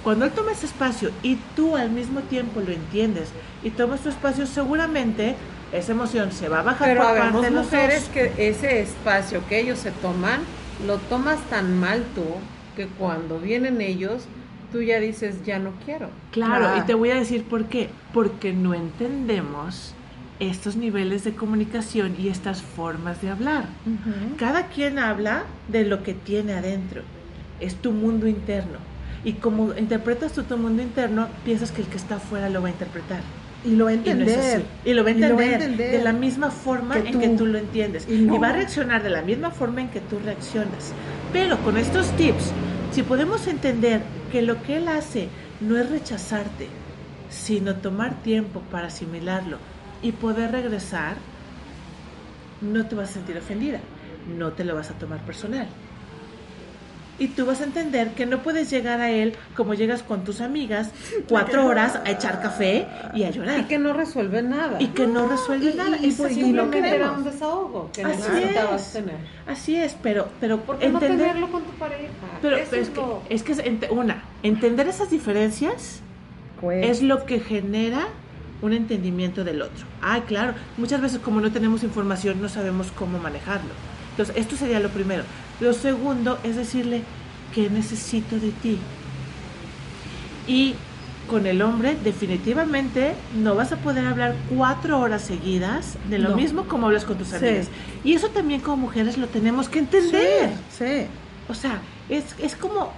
Cuando 0.03 0.25
él 0.25 0.31
toma 0.31 0.51
ese 0.51 0.65
espacio 0.67 1.09
y 1.23 1.37
tú 1.55 1.75
al 1.75 1.89
mismo 1.89 2.19
tiempo 2.21 2.59
lo 2.59 2.71
entiendes 2.71 3.29
y 3.63 3.69
tomas 3.71 4.01
tu 4.01 4.09
espacio, 4.09 4.45
seguramente 4.45 5.35
esa 5.71 5.91
emoción 5.93 6.31
se 6.31 6.47
va 6.49 6.59
a 6.59 6.63
bajar 6.63 6.87
pero 6.87 7.01
por 7.01 7.17
parte 7.17 7.41
de 7.41 7.51
los 7.51 7.63
mujeres 7.65 8.01
dos. 8.03 8.09
que 8.09 8.49
ese 8.49 8.81
espacio 8.81 9.41
que 9.49 9.59
ellos 9.59 9.79
se 9.79 9.91
toman, 9.91 10.41
lo 10.85 10.97
tomas 10.97 11.39
tan 11.49 11.77
mal 11.79 12.03
tú 12.15 12.23
que 12.77 12.85
cuando 12.87 13.39
vienen 13.39 13.81
ellos, 13.81 14.23
tú 14.71 14.81
ya 14.81 14.99
dices, 14.99 15.43
ya 15.45 15.59
no 15.59 15.71
quiero. 15.83 16.09
Claro, 16.31 16.67
Ah. 16.69 16.77
y 16.81 16.85
te 16.85 16.93
voy 16.93 17.09
a 17.09 17.15
decir 17.15 17.43
por 17.43 17.65
qué. 17.65 17.89
Porque 18.13 18.53
no 18.53 18.73
entendemos 18.73 19.93
estos 20.39 20.75
niveles 20.75 21.23
de 21.23 21.33
comunicación 21.33 22.15
y 22.19 22.27
estas 22.29 22.61
formas 22.61 23.21
de 23.21 23.31
hablar. 23.31 23.65
Cada 24.37 24.67
quien 24.67 24.99
habla 24.99 25.43
de 25.67 25.83
lo 25.85 26.03
que 26.03 26.13
tiene 26.13 26.53
adentro. 26.53 27.01
Es 27.59 27.75
tu 27.75 27.91
mundo 27.91 28.27
interno. 28.27 28.77
Y 29.23 29.33
como 29.33 29.73
interpretas 29.75 30.33
tú 30.33 30.43
tu 30.43 30.57
mundo 30.57 30.83
interno, 30.83 31.27
piensas 31.43 31.71
que 31.71 31.81
el 31.81 31.87
que 31.87 31.97
está 31.97 32.15
afuera 32.17 32.49
lo 32.49 32.61
va 32.61 32.67
a 32.67 32.71
interpretar. 32.71 33.21
Y 33.65 33.76
lo 33.76 33.86
va 33.86 33.91
a 33.91 33.93
Y 33.93 33.98
entender. 33.98 34.63
Y 34.86 34.93
lo 34.93 35.04
va 35.04 35.10
a 35.10 35.13
Y 35.13 35.20
lo 35.20 35.36
va 35.36 35.41
a 35.41 35.46
entender, 35.46 35.62
entender. 35.62 35.91
de 35.91 36.04
la 36.04 36.13
misma 36.13 36.52
forma 36.52 36.96
Que 37.02 37.10
en 37.10 37.20
que 37.20 37.30
tú. 37.30 37.46
lo 37.46 37.58
entiendes. 37.58 38.08
Y 38.10 38.20
no. 38.20 38.39
va 38.39 38.50
a 38.50 38.54
reaccionar 38.54 39.04
de 39.04 39.10
la 39.10 39.22
misma 39.22 39.52
forma 39.52 39.82
en 39.82 39.89
que 39.89 40.00
tú 40.02 40.20
reaccionas. 40.24 40.93
Pero 41.34 41.58
con 41.63 41.78
estos 41.78 42.12
tips, 42.15 42.52
si 42.91 43.04
podemos 43.04 43.48
entender 43.48 44.02
que 44.32 44.41
lo 44.41 44.62
que 44.63 44.78
él 44.78 44.88
hace 44.88 45.30
no 45.60 45.78
es 45.78 45.89
rechazarte, 45.89 46.67
sino 47.30 47.76
tomar 47.76 48.22
tiempo 48.22 48.62
para 48.72 48.88
asimilarlo 48.88 49.58
y 50.02 50.12
poder 50.13 50.52
regresar, 50.52 51.15
no 52.62 52.86
te 52.88 52.96
vas 52.96 53.10
a 53.10 53.13
sentir 53.13 53.38
ofendida, 53.38 53.80
no 54.38 54.54
te 54.54 54.63
lo 54.63 54.76
vas 54.76 54.89
a 54.91 54.93
tomar 54.93 55.26
personal. 55.26 55.67
Y 57.19 57.30
tú 57.30 57.45
vas 57.47 57.62
a 57.62 57.63
entender 57.63 58.10
que 58.12 58.25
no 58.27 58.43
puedes 58.43 58.69
llegar 58.69 59.01
a 59.01 59.10
él 59.10 59.34
como 59.56 59.73
llegas 59.73 60.03
con 60.03 60.23
tus 60.23 60.39
amigas 60.39 60.91
cuatro 61.27 61.65
horas 61.65 61.99
a 62.06 62.12
echar 62.12 62.41
café 62.41 62.86
y 63.15 63.23
a 63.23 63.32
llorar. 63.32 63.60
Y 63.60 63.63
que 63.63 63.80
no 63.80 63.93
resuelve 63.93 64.43
nada. 64.43 64.80
Y 64.80 64.88
que 64.89 65.08
no 65.08 65.27
resuelve 65.27 65.71
y- 65.71 65.73
nada. 65.75 65.97
y- 65.97 66.06
Y 66.06 66.10
y 66.10 66.12
pues, 66.12 66.38
y 66.38 66.51
lo 66.51 66.65
no 66.65 66.71
queremos. 66.71 66.95
era 66.95 67.12
un 67.13 67.23
desahogo 67.23 67.89
que 67.91 68.03
Así 68.03 68.21
es. 68.43 68.93
tener. 68.93 69.15
Así 69.47 69.75
es, 69.75 69.95
pero, 70.03 70.27
pero 70.39 70.60
¿Por 70.62 70.77
qué 70.77 70.89
no 70.89 70.99
entender- 70.99 71.27
tenerlo 71.27 71.51
con 71.51 71.63
tu 71.63 71.71
pareja? 71.71 72.12
Pero, 72.41 72.58
pero 72.69 72.82
es 72.82 72.88
es, 72.88 72.93
que, 72.93 73.01
es 73.34 73.43
que 73.43 73.51
es 73.53 73.89
una, 73.91 74.23
entender 74.43 74.88
esas 74.88 75.10
diferencias 75.10 76.01
es 76.71 77.01
lo 77.01 77.25
que 77.25 77.39
genera 77.39 78.08
un 78.62 78.73
entendimiento 78.73 79.43
del 79.43 79.62
otro. 79.62 79.86
Ay, 80.01 80.21
claro, 80.21 80.53
muchas 80.77 81.01
veces 81.01 81.19
como 81.19 81.41
no 81.41 81.51
tenemos 81.51 81.84
información 81.84 82.41
no 82.41 82.49
sabemos 82.49 82.91
cómo 82.91 83.17
manejarlo. 83.19 83.69
Entonces, 84.12 84.36
esto 84.38 84.56
sería 84.56 84.80
lo 84.80 84.89
primero. 84.89 85.23
Lo 85.60 85.74
segundo 85.74 86.39
es 86.43 86.56
decirle, 86.56 87.02
¿qué 87.54 87.70
necesito 87.70 88.38
de 88.39 88.52
ti? 88.52 88.78
Y 90.48 90.76
con 91.28 91.46
el 91.46 91.62
hombre 91.62 91.98
definitivamente 92.04 93.13
no 93.36 93.56
vas 93.56 93.72
a 93.74 93.78
poder 93.78 94.06
hablar 94.08 94.36
cuatro 94.56 95.00
horas 95.00 95.24
seguidas 95.24 95.98
de 96.10 96.20
lo 96.20 96.30
No. 96.30 96.36
mismo 96.38 96.63
como 96.65 96.88
hablas 96.88 97.04
con 97.06 97.17
tus 97.17 97.30
Sí. 97.30 97.36
amigas. 97.36 97.67
Y 98.04 98.13
eso 98.13 98.30
también 98.30 98.62
como 98.62 98.78
mujeres 98.78 99.17
lo 99.17 99.28
tenemos 99.28 99.67
que 99.67 99.80
entender. 99.80 100.52
Sí. 100.78 101.06
O 101.50 101.54
sea, 101.54 101.82
es, 102.08 102.24
es 102.39 102.56
como 102.56 102.93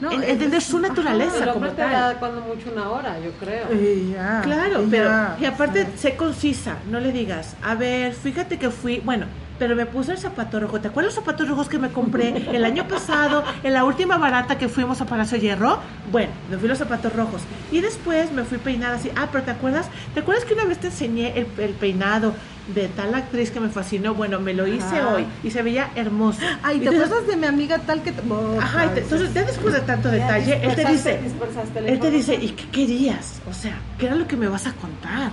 No, 0.00 0.10
entender 0.12 0.60
su 0.60 0.78
ajá. 0.78 0.88
naturaleza. 0.88 1.44
El 1.44 1.52
como 1.52 1.66
te 1.68 1.76
tal. 1.76 1.90
da 1.92 2.14
cuando 2.18 2.40
mucho 2.40 2.70
una 2.72 2.90
hora, 2.90 3.16
yo 3.20 3.30
creo. 3.40 3.72
Y 3.72 4.10
ya, 4.12 4.40
Claro, 4.42 4.82
y 4.82 4.86
pero 4.86 5.04
ya, 5.08 5.36
y 5.40 5.44
aparte 5.44 5.84
sí. 5.84 5.90
sé 5.98 6.16
concisa, 6.16 6.76
no 6.90 6.98
le 7.00 7.12
digas, 7.12 7.54
a 7.62 7.74
ver, 7.76 8.12
fíjate 8.12 8.58
que 8.58 8.70
fui, 8.70 9.00
bueno, 9.04 9.26
pero 9.62 9.76
me 9.76 9.86
puse 9.86 10.10
el 10.10 10.18
zapato 10.18 10.58
rojo. 10.58 10.80
¿Te 10.80 10.88
acuerdas 10.88 11.14
los 11.14 11.24
zapatos 11.24 11.48
rojos 11.48 11.68
que 11.68 11.78
me 11.78 11.88
compré 11.90 12.34
el 12.52 12.64
año 12.64 12.88
pasado 12.88 13.44
en 13.62 13.72
la 13.74 13.84
última 13.84 14.18
barata 14.18 14.58
que 14.58 14.68
fuimos 14.68 15.00
a 15.00 15.06
Palacio 15.06 15.38
Hierro? 15.38 15.78
Bueno, 16.10 16.32
me 16.50 16.58
fui 16.58 16.66
los 16.68 16.78
zapatos 16.78 17.12
rojos 17.14 17.42
y 17.70 17.78
después 17.80 18.32
me 18.32 18.42
fui 18.42 18.58
peinada 18.58 18.96
así. 18.96 19.12
Ah, 19.14 19.28
pero 19.30 19.44
¿te 19.44 19.52
acuerdas? 19.52 19.86
¿Te 20.14 20.18
acuerdas 20.18 20.44
que 20.46 20.54
una 20.54 20.64
vez 20.64 20.78
te 20.78 20.88
enseñé 20.88 21.38
el, 21.38 21.46
el 21.58 21.74
peinado 21.74 22.34
de 22.74 22.88
tal 22.88 23.14
actriz 23.14 23.52
que 23.52 23.60
me 23.60 23.68
fascinó? 23.68 24.14
Bueno, 24.14 24.40
me 24.40 24.52
lo 24.52 24.66
hice 24.66 24.98
Ajá. 24.98 25.14
hoy 25.14 25.26
y 25.44 25.52
se 25.52 25.62
veía 25.62 25.90
hermoso. 25.94 26.40
Ay, 26.64 26.80
¿te 26.80 26.88
acuerdas 26.88 27.24
de 27.28 27.36
mi 27.36 27.46
amiga 27.46 27.78
tal 27.78 28.02
que... 28.02 28.12
Oh, 28.28 28.58
Ajá, 28.60 28.86
y 28.86 28.88
te- 28.88 29.00
entonces 29.02 29.32
ya 29.32 29.44
después 29.44 29.74
de 29.74 29.80
tanto 29.82 30.08
detalle, 30.08 30.58
él 30.60 30.74
te 30.74 30.84
dice, 30.86 31.20
él 31.86 32.00
te 32.00 32.10
dice. 32.10 32.34
¿y 32.34 32.48
qué 32.48 32.66
querías? 32.68 33.40
O 33.48 33.54
sea, 33.54 33.76
¿qué 33.96 34.06
era 34.06 34.16
lo 34.16 34.26
que 34.26 34.36
me 34.36 34.48
vas 34.48 34.66
a 34.66 34.72
contar? 34.72 35.30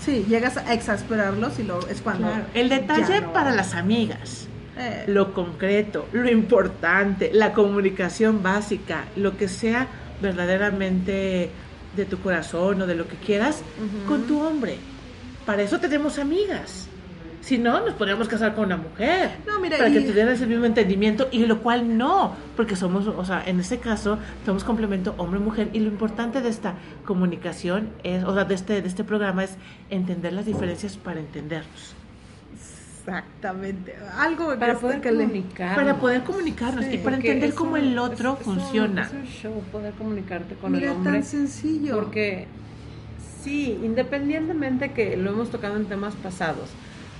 Sí, 0.00 0.24
llegas 0.28 0.56
a 0.56 0.72
exasperarlos 0.72 1.58
y 1.58 1.62
lo, 1.64 1.86
es 1.88 2.00
cuando... 2.00 2.28
Claro, 2.28 2.44
El 2.54 2.68
detalle 2.68 3.20
no. 3.20 3.32
para 3.32 3.50
las 3.52 3.74
amigas, 3.74 4.46
Eh, 4.78 5.04
lo 5.08 5.34
concreto, 5.34 6.06
lo 6.12 6.30
importante, 6.30 7.30
la 7.34 7.52
comunicación 7.52 8.42
básica, 8.42 9.04
lo 9.16 9.36
que 9.36 9.46
sea 9.48 9.88
verdaderamente 10.22 11.50
de 11.96 12.04
tu 12.06 12.18
corazón 12.20 12.80
o 12.82 12.86
de 12.86 12.94
lo 12.94 13.06
que 13.06 13.16
quieras 13.16 13.62
con 14.06 14.26
tu 14.26 14.40
hombre. 14.40 14.76
Para 15.44 15.62
eso 15.62 15.78
tenemos 15.80 16.18
amigas. 16.18 16.88
Si 17.40 17.56
no, 17.58 17.80
nos 17.84 17.94
podríamos 17.94 18.28
casar 18.28 18.54
con 18.54 18.66
una 18.66 18.76
mujer. 18.76 19.30
No, 19.46 19.58
mira, 19.60 19.78
para 19.78 19.90
que 19.90 20.00
tuvieras 20.02 20.40
el 20.42 20.48
mismo 20.48 20.66
entendimiento 20.66 21.28
y 21.32 21.46
lo 21.46 21.62
cual 21.62 21.96
no, 21.96 22.34
porque 22.54 22.76
somos, 22.76 23.06
o 23.06 23.24
sea, 23.24 23.42
en 23.46 23.58
este 23.60 23.78
caso 23.78 24.18
somos 24.44 24.62
complemento 24.62 25.14
hombre-mujer 25.16 25.70
y 25.72 25.80
lo 25.80 25.88
importante 25.88 26.42
de 26.42 26.50
esta 26.50 26.74
comunicación 27.06 27.88
es, 28.04 28.24
o 28.24 28.34
sea, 28.34 28.44
de 28.44 28.54
este, 28.54 28.82
de 28.82 28.88
este 28.88 29.04
programa 29.04 29.44
es 29.44 29.56
entender 29.88 30.34
las 30.34 30.44
diferencias 30.46 30.96
para 30.98 31.18
entendernos. 31.20 31.94
Exactamente. 32.98 33.94
Algo 34.18 34.54
Para 34.58 34.74
que- 34.74 34.78
poder 34.80 35.00
que 35.00 35.10
le- 35.10 35.24
comunicar. 35.24 35.74
Para 35.74 35.96
poder 35.96 36.22
comunicarnos 36.22 36.84
Sí, 36.84 36.94
y 36.94 36.98
para 36.98 37.16
entender 37.16 37.54
cómo 37.54 37.76
el 37.78 37.98
otro 37.98 38.34
es- 38.34 38.40
es 38.42 38.46
un- 38.46 38.54
funciona. 38.60 39.02
Es 39.02 39.12
un 39.12 39.24
show 39.24 39.62
poder 39.72 39.94
comunicarte 39.94 40.54
con 40.56 40.72
Mira, 40.72 40.90
el 40.90 40.96
hombre. 40.98 41.12
tan 41.14 41.22
sencillo. 41.24 41.94
Porque 41.96 42.46
sí, 43.42 43.78
independientemente 43.82 44.92
que 44.92 45.16
lo 45.16 45.30
hemos 45.30 45.50
tocado 45.50 45.76
en 45.76 45.86
temas 45.86 46.14
pasados, 46.16 46.68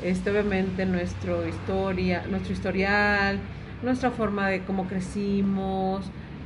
este 0.02 0.30
obviamente 0.30 0.86
nuestro 0.86 1.46
historia, 1.46 2.24
nuestro 2.30 2.52
historial, 2.52 3.38
nuestra 3.82 4.10
forma 4.10 4.48
de 4.48 4.62
cómo 4.62 4.86
crecimos, 4.86 6.04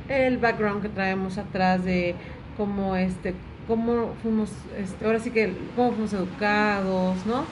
el 0.09 0.37
background 0.37 0.81
que 0.81 0.89
traemos 0.89 1.37
atrás 1.37 1.83
de 1.83 2.15
cómo 2.57 2.95
este 2.95 3.33
cómo 3.67 4.13
fuimos 4.21 4.49
este, 4.77 5.05
ahora 5.05 5.19
sí 5.19 5.31
que 5.31 5.53
cómo 5.75 5.91
fuimos 5.91 6.13
educados, 6.13 7.25
¿no? 7.25 7.45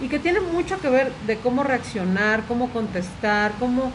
Y 0.00 0.08
que 0.08 0.18
tiene 0.18 0.40
mucho 0.40 0.80
que 0.80 0.88
ver 0.88 1.12
de 1.26 1.36
cómo 1.36 1.62
reaccionar, 1.62 2.44
cómo 2.46 2.68
contestar, 2.70 3.52
cómo 3.58 3.92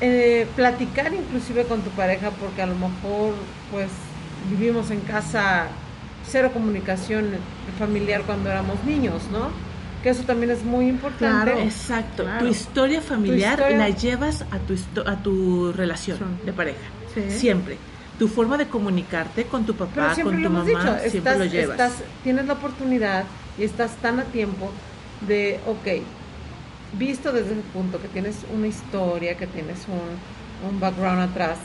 eh, 0.00 0.46
platicar 0.56 1.12
inclusive 1.12 1.64
con 1.64 1.82
tu 1.82 1.90
pareja 1.90 2.30
porque 2.30 2.62
a 2.62 2.66
lo 2.66 2.74
mejor 2.74 3.34
pues 3.70 3.90
vivimos 4.50 4.90
en 4.90 5.00
casa 5.00 5.68
cero 6.26 6.50
comunicación 6.52 7.30
familiar 7.78 8.22
cuando 8.22 8.50
éramos 8.50 8.82
niños, 8.84 9.28
¿no? 9.30 9.69
Que 10.02 10.08
eso 10.10 10.22
también 10.22 10.50
es 10.50 10.64
muy 10.64 10.88
importante. 10.88 11.52
Claro. 11.52 11.58
Exacto. 11.60 12.22
Claro. 12.24 12.46
Tu 12.46 12.50
historia 12.50 13.00
familiar 13.02 13.56
Tu 13.56 13.62
historia- 13.64 13.78
la 13.78 13.88
llevas 13.90 14.42
a 14.50 14.58
tu, 14.58 15.02
a 15.08 15.22
tu 15.22 15.72
relación 15.72 16.18
Sí. 16.18 16.46
de 16.46 16.52
pareja. 16.52 16.78
Sí. 17.14 17.30
Siempre. 17.30 17.76
Tu 18.18 18.28
forma 18.28 18.56
de 18.58 18.66
comunicarte 18.68 19.44
con 19.44 19.64
tu 19.66 19.74
papá, 19.74 20.14
con 20.22 20.24
lo 20.24 20.48
tu 20.48 20.54
hemos 20.54 20.66
mamá, 20.66 20.68
dicho, 20.68 20.82
siempre 21.10 21.18
estás, 21.18 21.38
lo 21.38 21.44
llevas. 21.46 21.70
estás- 21.80 22.02
tienes 22.22 22.46
la 22.46 22.52
oportunidad 22.54 23.24
y 23.58 23.64
estás 23.64 23.92
tan 23.96 24.20
a 24.20 24.24
tiempo 24.24 24.70
de, 25.26 25.58
ok, 25.66 26.02
visto 26.98 27.32
desde 27.32 27.52
ese 27.52 27.60
punto 27.72 28.00
que 28.00 28.08
tienes 28.08 28.36
una 28.54 28.66
historia, 28.66 29.36
que 29.36 29.46
tienes 29.46 29.86
un, 29.88 30.68
un 30.70 30.80
background 30.80 31.20
atrás, 31.30 31.58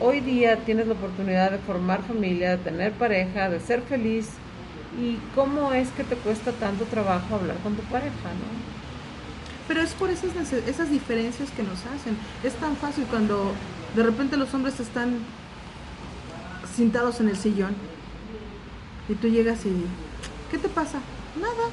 hoy 0.00 0.20
día 0.20 0.56
tienes 0.64 0.86
la 0.86 0.94
oportunidad 0.94 1.50
de 1.52 1.58
formar 1.58 2.02
familia, 2.02 2.50
de 2.50 2.58
tener 2.58 2.92
pareja, 2.92 3.48
de 3.48 3.60
ser 3.60 3.82
feliz. 3.82 4.30
¿Y 5.00 5.18
cómo 5.34 5.72
es 5.72 5.88
que 5.90 6.04
te 6.04 6.16
cuesta 6.16 6.52
tanto 6.52 6.84
trabajo 6.84 7.34
hablar 7.34 7.56
con 7.58 7.74
tu 7.74 7.82
pareja, 7.82 8.12
no? 8.12 8.74
Pero 9.66 9.80
es 9.80 9.92
por 9.92 10.10
esas, 10.10 10.52
esas 10.52 10.90
diferencias 10.90 11.50
que 11.50 11.62
nos 11.62 11.78
hacen. 11.86 12.16
Es 12.42 12.54
tan 12.54 12.76
fácil 12.76 13.04
cuando 13.06 13.52
de 13.96 14.02
repente 14.02 14.36
los 14.36 14.52
hombres 14.54 14.78
están 14.78 15.18
sentados 16.76 17.20
en 17.20 17.28
el 17.28 17.36
sillón 17.36 17.74
y 19.08 19.14
tú 19.14 19.28
llegas 19.28 19.64
y... 19.64 19.72
¿Qué 20.50 20.58
te 20.58 20.68
pasa? 20.68 20.98
Nada. 21.40 21.70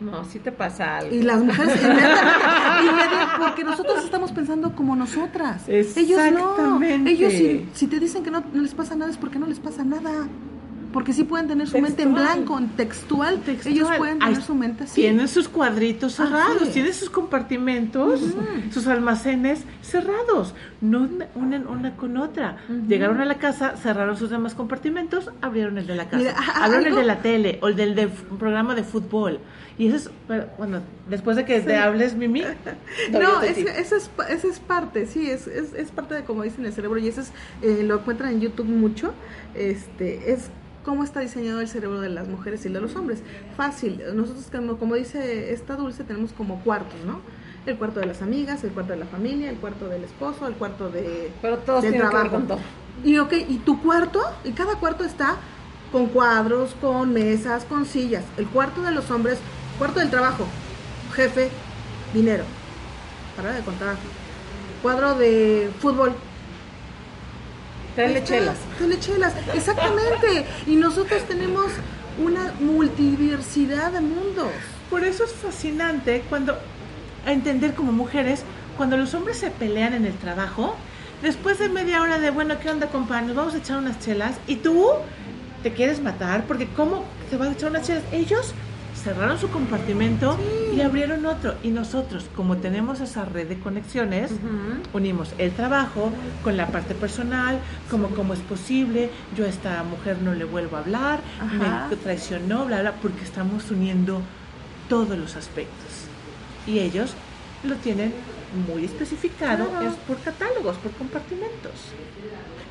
No, 0.00 0.24
si 0.24 0.38
te 0.38 0.52
pasa 0.52 0.98
algo. 0.98 1.14
Y 1.14 1.22
las 1.22 1.42
mujeres 1.42 1.80
porque 3.38 3.64
nosotros 3.64 4.04
estamos 4.04 4.32
pensando 4.32 4.74
como 4.74 4.94
nosotras. 4.96 5.62
Ellos 5.68 6.20
no. 6.32 6.82
Ellos 6.82 7.32
si, 7.32 7.66
si 7.74 7.86
te 7.86 7.98
dicen 7.98 8.22
que 8.22 8.30
no, 8.30 8.42
no 8.52 8.62
les 8.62 8.74
pasa 8.74 8.94
nada 8.94 9.10
es 9.10 9.16
porque 9.16 9.38
no 9.38 9.46
les 9.46 9.58
pasa 9.58 9.84
nada. 9.84 10.26
Porque 10.92 11.12
sí 11.12 11.24
pueden 11.24 11.46
tener 11.46 11.68
su 11.68 11.78
mente 11.78 12.04
en 12.04 12.14
blanco, 12.14 12.56
en 12.56 12.68
textual. 12.68 13.40
Textual. 13.40 13.74
Ellos 13.74 13.88
pueden 13.98 14.18
tener 14.18 14.36
Ay, 14.36 14.42
su 14.42 14.54
mente 14.54 14.84
así. 14.84 14.94
Tienen 15.02 15.28
sus 15.28 15.46
cuadritos 15.46 16.14
cerrados, 16.14 16.62
sí. 16.68 16.70
tienen 16.72 16.94
sus 16.94 17.10
compartimentos, 17.10 18.20
sus 18.72 18.86
almacenes 18.86 19.64
cerrados, 19.82 20.54
no 20.80 21.06
unen 21.34 21.66
una 21.66 21.96
con 21.96 22.16
otra. 22.16 22.58
Llegaron 22.88 23.20
a 23.20 23.26
la 23.26 23.34
casa, 23.36 23.76
cerraron 23.76 24.16
sus 24.16 24.30
demás 24.30 24.54
compartimentos, 24.54 25.30
abrieron 25.42 25.76
el 25.76 25.86
de 25.86 25.96
la 25.96 26.04
casa, 26.06 26.16
Mira, 26.16 26.34
abrieron 26.54 26.86
algo- 26.86 26.88
el 26.88 26.94
de 27.02 27.04
la 27.04 27.18
tele 27.20 27.58
o 27.60 27.68
el 27.68 27.76
del 27.76 27.94
de 27.94 28.08
programa 28.08 28.74
de 28.74 28.82
fútbol. 28.84 29.40
Y 29.78 29.88
eso 29.88 29.96
es, 29.96 30.10
pero, 30.26 30.46
bueno, 30.56 30.80
después 31.08 31.36
de 31.36 31.44
que 31.44 31.60
te 31.60 31.76
hables, 31.76 32.14
Mimi. 32.14 32.42
No, 33.12 33.42
es, 33.42 33.58
esa, 33.58 33.96
es, 33.96 34.10
esa 34.28 34.48
es 34.48 34.58
parte, 34.58 35.06
sí, 35.06 35.30
es, 35.30 35.46
es, 35.46 35.74
es 35.74 35.90
parte 35.90 36.14
de 36.14 36.24
como 36.24 36.42
dicen 36.42 36.64
el 36.64 36.72
cerebro 36.72 36.98
y 36.98 37.08
eso 37.08 37.20
es, 37.20 37.32
eh, 37.62 37.82
lo 37.82 37.96
encuentran 37.98 38.32
en 38.32 38.40
YouTube 38.40 38.66
mucho, 38.66 39.12
este, 39.54 40.32
es 40.32 40.48
cómo 40.84 41.04
está 41.04 41.20
diseñado 41.20 41.60
el 41.60 41.68
cerebro 41.68 42.00
de 42.00 42.08
las 42.08 42.28
mujeres 42.28 42.64
y 42.64 42.68
de 42.70 42.80
los 42.80 42.94
hombres. 42.96 43.18
Fácil, 43.56 44.00
nosotros 44.14 44.46
como, 44.50 44.78
como 44.78 44.94
dice 44.94 45.52
esta 45.52 45.74
dulce 45.76 46.04
tenemos 46.04 46.32
como 46.32 46.62
cuartos, 46.62 46.98
¿no? 47.04 47.20
El 47.66 47.76
cuarto 47.76 47.98
de 48.00 48.06
las 48.06 48.22
amigas, 48.22 48.62
el 48.62 48.70
cuarto 48.70 48.92
de 48.92 49.00
la 49.00 49.06
familia, 49.06 49.50
el 49.50 49.56
cuarto 49.56 49.88
del 49.88 50.04
esposo, 50.04 50.46
el 50.46 50.54
cuarto 50.54 50.88
de 50.88 51.32
Pero 51.42 51.58
todos 51.58 51.82
del 51.82 51.90
tienen 51.92 52.08
que 52.08 52.16
ver 52.16 52.28
trabajo. 52.28 52.36
con 52.36 52.46
todo. 52.46 52.58
Y 53.04 53.18
ok, 53.18 53.32
y 53.48 53.58
tu 53.58 53.82
cuarto, 53.82 54.22
y 54.44 54.52
cada 54.52 54.76
cuarto 54.76 55.04
está 55.04 55.36
con 55.90 56.06
cuadros, 56.06 56.74
con 56.80 57.12
mesas, 57.12 57.64
con 57.64 57.84
sillas. 57.84 58.24
El 58.36 58.46
cuarto 58.46 58.82
de 58.82 58.92
los 58.92 59.10
hombres, 59.10 59.38
cuarto 59.78 60.00
del 60.00 60.10
trabajo, 60.10 60.46
jefe, 61.14 61.50
dinero. 62.12 62.44
Para 63.36 63.52
de 63.52 63.60
contar. 63.60 63.96
Cuadro 64.82 65.14
de 65.14 65.70
fútbol. 65.80 66.14
Telechelas. 67.94 68.56
Telechelas, 68.78 69.34
exactamente. 69.54 70.46
Y 70.66 70.76
nosotros 70.76 71.22
tenemos 71.24 71.72
una 72.22 72.52
multiversidad 72.60 73.92
de 73.92 74.00
mundos. 74.00 74.50
Por 74.90 75.04
eso 75.04 75.24
es 75.24 75.32
fascinante 75.32 76.24
cuando 76.28 76.56
a 77.26 77.32
entender 77.32 77.74
como 77.74 77.92
mujeres 77.92 78.44
cuando 78.76 78.96
los 78.96 79.14
hombres 79.14 79.38
se 79.38 79.50
pelean 79.50 79.94
en 79.94 80.04
el 80.04 80.14
trabajo, 80.14 80.76
después 81.22 81.58
de 81.58 81.68
media 81.68 82.02
hora 82.02 82.18
de 82.18 82.30
bueno, 82.30 82.58
¿qué 82.60 82.70
onda, 82.70 82.88
compa? 82.88 83.20
Nos 83.22 83.34
vamos 83.34 83.54
a 83.54 83.58
echar 83.58 83.78
unas 83.78 83.98
chelas 84.00 84.36
y 84.46 84.56
tú 84.56 84.86
te 85.62 85.72
quieres 85.72 86.00
matar 86.00 86.44
porque 86.46 86.68
cómo 86.68 87.04
te 87.30 87.36
vas 87.36 87.48
a 87.48 87.52
echar 87.52 87.70
unas 87.70 87.86
chelas. 87.86 88.04
Ellos 88.12 88.52
cerraron 89.06 89.38
su 89.38 89.48
compartimento 89.50 90.36
y 90.74 90.80
abrieron 90.80 91.24
otro. 91.26 91.54
Y 91.62 91.68
nosotros, 91.68 92.24
como 92.34 92.56
tenemos 92.56 92.98
esa 92.98 93.24
red 93.24 93.46
de 93.46 93.56
conexiones, 93.60 94.32
unimos 94.92 95.32
el 95.38 95.52
trabajo 95.52 96.10
con 96.42 96.56
la 96.56 96.66
parte 96.66 96.92
personal, 96.96 97.60
como 97.88 98.08
cómo 98.08 98.34
es 98.34 98.40
posible, 98.40 99.10
yo 99.36 99.44
a 99.44 99.48
esta 99.48 99.84
mujer 99.84 100.20
no 100.22 100.34
le 100.34 100.44
vuelvo 100.44 100.76
a 100.76 100.80
hablar, 100.80 101.20
me 101.88 101.96
traicionó, 101.96 102.66
bla, 102.66 102.80
bla, 102.80 102.94
porque 102.94 103.22
estamos 103.22 103.70
uniendo 103.70 104.22
todos 104.88 105.16
los 105.16 105.36
aspectos. 105.36 106.08
Y 106.66 106.80
ellos 106.80 107.14
lo 107.62 107.76
tienen 107.76 108.12
muy 108.66 108.86
especificado, 108.86 109.68
es 109.86 109.94
por 110.08 110.18
catálogos, 110.18 110.78
por 110.78 110.90
compartimentos. 110.92 111.92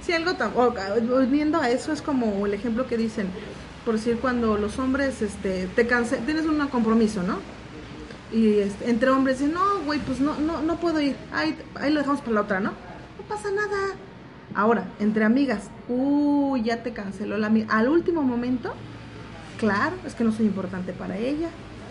Sí, 0.02 0.12
algo 0.12 0.34
tan, 0.34 0.54
volviendo 0.54 1.62
a 1.62 1.70
eso 1.70 1.94
es 1.94 2.02
como 2.02 2.46
el 2.46 2.54
ejemplo 2.54 2.88
que 2.88 2.98
dicen, 2.98 3.30
por 3.86 3.96
decir 3.96 4.18
cuando 4.20 4.58
los 4.58 4.80
hombres 4.80 5.22
este 5.22 5.68
te 5.68 5.88
canse, 5.88 6.18
tienes 6.18 6.46
un 6.46 6.58
compromiso, 6.68 7.22
¿no? 7.24 7.38
Y 8.34 8.60
este, 8.60 8.90
entre 8.90 9.12
hombres 9.12 9.40
dicen, 9.40 9.54
"No, 9.54 9.80
güey, 9.86 10.00
pues 10.00 10.20
no 10.20 10.38
no 10.40 10.62
no 10.62 10.78
puedo 10.78 11.00
ir. 11.00 11.16
Ahí 11.32 11.56
ahí 11.76 11.94
lo 11.94 12.00
dejamos 12.00 12.22
para 12.22 12.34
la 12.34 12.42
otra, 12.42 12.60
¿no?" 12.60 12.72
No 12.72 13.24
pasa 13.30 13.52
nada. 13.52 13.96
Ahora, 14.56 14.86
entre 15.00 15.24
amigas, 15.24 15.70
uy, 15.88 16.64
ya 16.64 16.82
te 16.82 16.92
canceló 16.94 17.38
la 17.38 17.48
amiga. 17.48 17.68
Al 17.70 17.90
último 17.90 18.22
momento, 18.24 18.74
claro, 19.60 19.96
es 20.06 20.16
que 20.16 20.24
no 20.24 20.32
soy 20.32 20.46
importante 20.48 20.94
para 20.94 21.18
ella. 21.18 21.50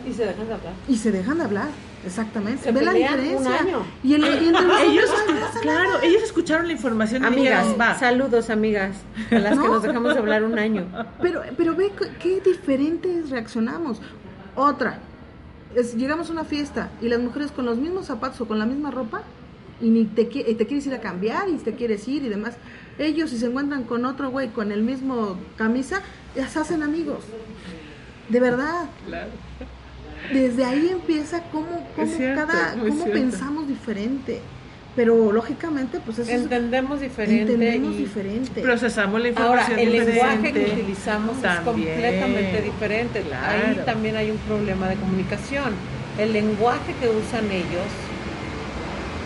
Y 0.08 0.12
se 0.12 0.24
dejan 0.24 0.48
de 0.48 0.54
hablar. 0.54 0.72
Y 0.88 0.96
se 0.96 1.12
dejan 1.12 1.38
de 1.38 1.44
hablar. 1.44 1.68
Exactamente. 2.04 2.62
Se 2.64 2.72
Ve 2.72 2.82
la 2.82 2.92
diferencia. 2.92 3.38
un 3.38 3.46
año. 3.46 3.82
Y, 4.02 4.14
el, 4.14 4.22
y 4.22 4.26
entre 4.48 4.84
ellos, 4.86 5.10
"Ay, 5.26 5.34
no 5.34 5.40
pasa 5.40 5.60
claro, 5.60 5.90
nada". 5.92 6.04
ellos 6.04 6.22
escucharon 6.22 6.66
la 6.66 6.72
información 6.72 7.22
y 7.22 7.26
Amigas, 7.26 7.64
dijeron, 7.66 7.80
va. 7.80 7.98
saludos 7.98 8.50
amigas, 8.50 8.96
a 9.30 9.34
las 9.36 9.50
que 9.52 9.56
No. 9.64 9.68
nos 9.68 9.82
dejamos 9.82 10.12
de 10.14 10.20
hablar 10.20 10.44
un 10.44 10.58
año. 10.58 10.86
Pero, 11.22 11.42
pero 11.56 11.74
ve 11.74 11.90
qué- 12.20 12.40
diferentes 12.40 13.30
reaccionamos. 13.30 14.00
Otra, 14.56 14.98
es, 15.74 15.94
llegamos 15.96 16.28
a 16.28 16.32
una 16.32 16.44
fiesta 16.44 16.90
y 17.00 17.08
las 17.08 17.20
mujeres 17.20 17.50
con 17.50 17.64
los 17.64 17.78
mismos 17.78 18.06
zapatos 18.06 18.40
o 18.42 18.46
con 18.46 18.58
la 18.58 18.66
misma 18.66 18.90
ropa 18.90 19.22
y 19.80 19.88
ni 19.90 20.04
te, 20.04 20.22
y 20.22 20.54
te 20.54 20.66
quieres 20.66 20.86
ir 20.86 20.94
a 20.94 21.00
cambiar 21.00 21.48
y 21.48 21.54
te 21.56 21.74
quieres 21.74 22.06
ir 22.06 22.22
y 22.22 22.28
demás. 22.28 22.54
Ellos 22.98 23.30
si 23.30 23.38
se 23.38 23.46
encuentran 23.46 23.84
con 23.84 24.04
otro 24.04 24.30
güey 24.30 24.48
con 24.50 24.70
el 24.70 24.82
mismo 24.82 25.36
camisa, 25.56 26.00
ya 26.36 26.46
se 26.48 26.60
hacen 26.60 26.82
amigos. 26.82 27.24
De 28.28 28.38
verdad. 28.40 28.86
Claro. 29.06 29.30
Desde 30.32 30.64
ahí 30.64 30.88
empieza 30.90 31.42
cómo, 31.52 31.66
cómo, 31.94 32.06
cierto, 32.08 32.46
cada, 32.46 32.72
cómo 32.72 33.04
pensamos 33.12 33.68
diferente. 33.68 34.40
Pero 34.96 35.32
lógicamente, 35.32 35.98
pues 36.04 36.20
eso 36.20 36.30
es- 36.30 36.42
Entendemos 36.42 37.00
diferente 37.00 37.52
entendemos 37.52 37.94
y 37.94 37.98
diferente. 37.98 38.60
Procesamos 38.60 39.20
la 39.20 39.28
ahora 39.44 39.62
información 39.62 39.78
el 39.80 39.92
lenguaje 40.06 40.52
que 40.52 40.72
utilizamos 40.72 41.36
es 41.38 41.42
completamente 41.64 42.62
diferente. 42.62 43.18
Ahí 43.18 43.80
también 43.84 44.14
hay 44.16 44.30
un 44.30 44.38
problema 44.38 44.88
de 44.88 44.94
comunicación. 44.94 45.72
El 46.16 46.32
lenguaje 46.32 46.94
que 47.00 47.08
usan 47.08 47.50
ellos 47.50 47.90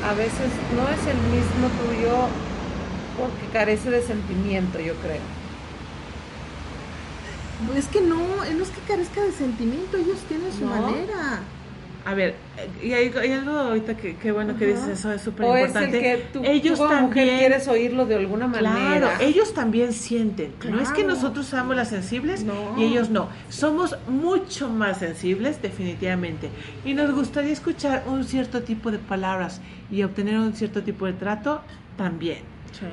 a 0.08 0.14
veces 0.14 0.48
no 0.74 0.88
es 0.88 1.06
el 1.06 1.18
mismo 1.37 1.68
tuyo 1.84 2.16
porque 3.18 3.52
carece 3.52 3.90
de 3.90 4.00
sentimiento, 4.00 4.78
yo 4.80 4.94
creo. 4.94 5.20
Es 7.77 7.87
que 7.88 8.01
no, 8.01 8.16
no 8.16 8.62
es 8.62 8.71
que 8.71 8.81
carezca 8.87 9.23
de 9.23 9.33
sentimiento, 9.33 9.97
ellos 9.97 10.18
tienen 10.29 10.53
su 10.53 10.64
No. 10.64 10.71
manera. 10.71 11.40
A 12.05 12.14
ver, 12.14 12.37
y 12.83 12.92
hay, 12.92 13.12
hay 13.21 13.33
algo 13.33 13.51
ahorita 13.51 13.94
que, 13.94 14.16
que 14.16 14.33
bueno 14.33 14.57
que 14.57 14.73
Ajá. 14.73 14.81
dices, 14.87 14.99
eso 15.01 15.12
es 15.12 15.21
súper 15.21 15.44
O 15.44 15.55
es 15.57 15.66
importante. 15.66 15.97
el 15.99 16.03
que 16.21 16.25
tú, 16.33 16.40
ellos 16.42 16.79
tú 16.79 16.87
como 16.87 17.01
mujer 17.03 17.14
también, 17.27 17.38
quieres 17.38 17.68
oírlo 17.68 18.07
de 18.07 18.14
alguna 18.14 18.47
manera. 18.47 18.71
claro, 18.99 19.11
ellos 19.21 19.53
también 19.53 19.92
sienten. 19.92 20.53
No 20.71 20.81
es 20.81 20.88
que 20.90 21.03
Claro. 21.03 21.16
nosotros 21.16 21.44
seamos 21.47 21.77
las 21.77 21.88
sensibles 21.90 22.44
No. 22.44 22.75
y 22.79 22.85
ellos 22.85 23.11
no. 23.11 23.29
Somos 23.51 23.94
mucho 24.09 24.71
más 24.71 25.01
sensibles, 25.01 25.61
definitivamente. 25.61 26.49
Y 26.87 26.94
nos 26.94 27.12
gustaría 27.14 27.53
escuchar 27.53 28.05
un 28.07 28.25
cierto 28.25 28.62
tipo 28.62 28.90
de 28.90 28.99
palabras 28.99 29.61
y 29.90 30.03
obtener 30.03 30.38
un 30.38 30.55
cierto 30.55 30.83
tipo 30.83 31.05
de 31.05 31.12
trato 31.12 31.61
también. 31.99 32.38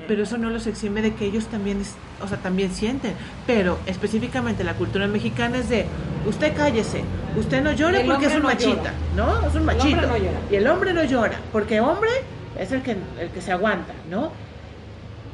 Pero 0.07 0.23
eso 0.23 0.37
no 0.37 0.49
los 0.49 0.67
exime 0.67 1.01
de 1.01 1.13
que 1.13 1.25
ellos 1.25 1.45
también, 1.47 1.81
o 2.21 2.27
sea, 2.27 2.37
también 2.37 2.71
sienten. 2.71 3.13
Pero 3.45 3.77
específicamente 3.85 4.63
la 4.63 4.73
cultura 4.73 5.07
mexicana 5.07 5.57
es 5.57 5.69
de, 5.69 5.85
usted 6.25 6.55
cállese, 6.55 7.03
usted 7.37 7.63
no 7.63 7.71
llore 7.71 8.03
porque 8.05 8.25
es 8.27 8.35
un 8.35 8.43
no 8.43 8.51
llora. 8.51 8.55
machita, 8.55 8.93
¿no? 9.15 9.47
Es 9.47 9.53
un 9.53 9.59
El 9.59 9.65
machito. 9.65 10.01
no 10.01 10.17
llora. 10.17 10.39
Y 10.49 10.55
el 10.55 10.67
hombre 10.67 10.93
no 10.93 11.03
llora, 11.03 11.39
porque 11.51 11.79
hombre 11.81 12.09
es 12.57 12.71
el 12.71 12.81
que, 12.81 12.97
el 13.19 13.29
que 13.33 13.41
se 13.41 13.51
aguanta, 13.51 13.93
¿no? 14.09 14.31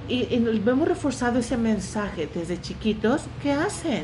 Y, 0.07 0.27
y 0.33 0.39
nos 0.39 0.63
vemos 0.63 0.87
reforzado 0.87 1.39
ese 1.39 1.55
mensaje 1.57 2.27
desde 2.33 2.59
chiquitos, 2.59 3.23
¿qué 3.41 3.51
hacen? 3.53 4.03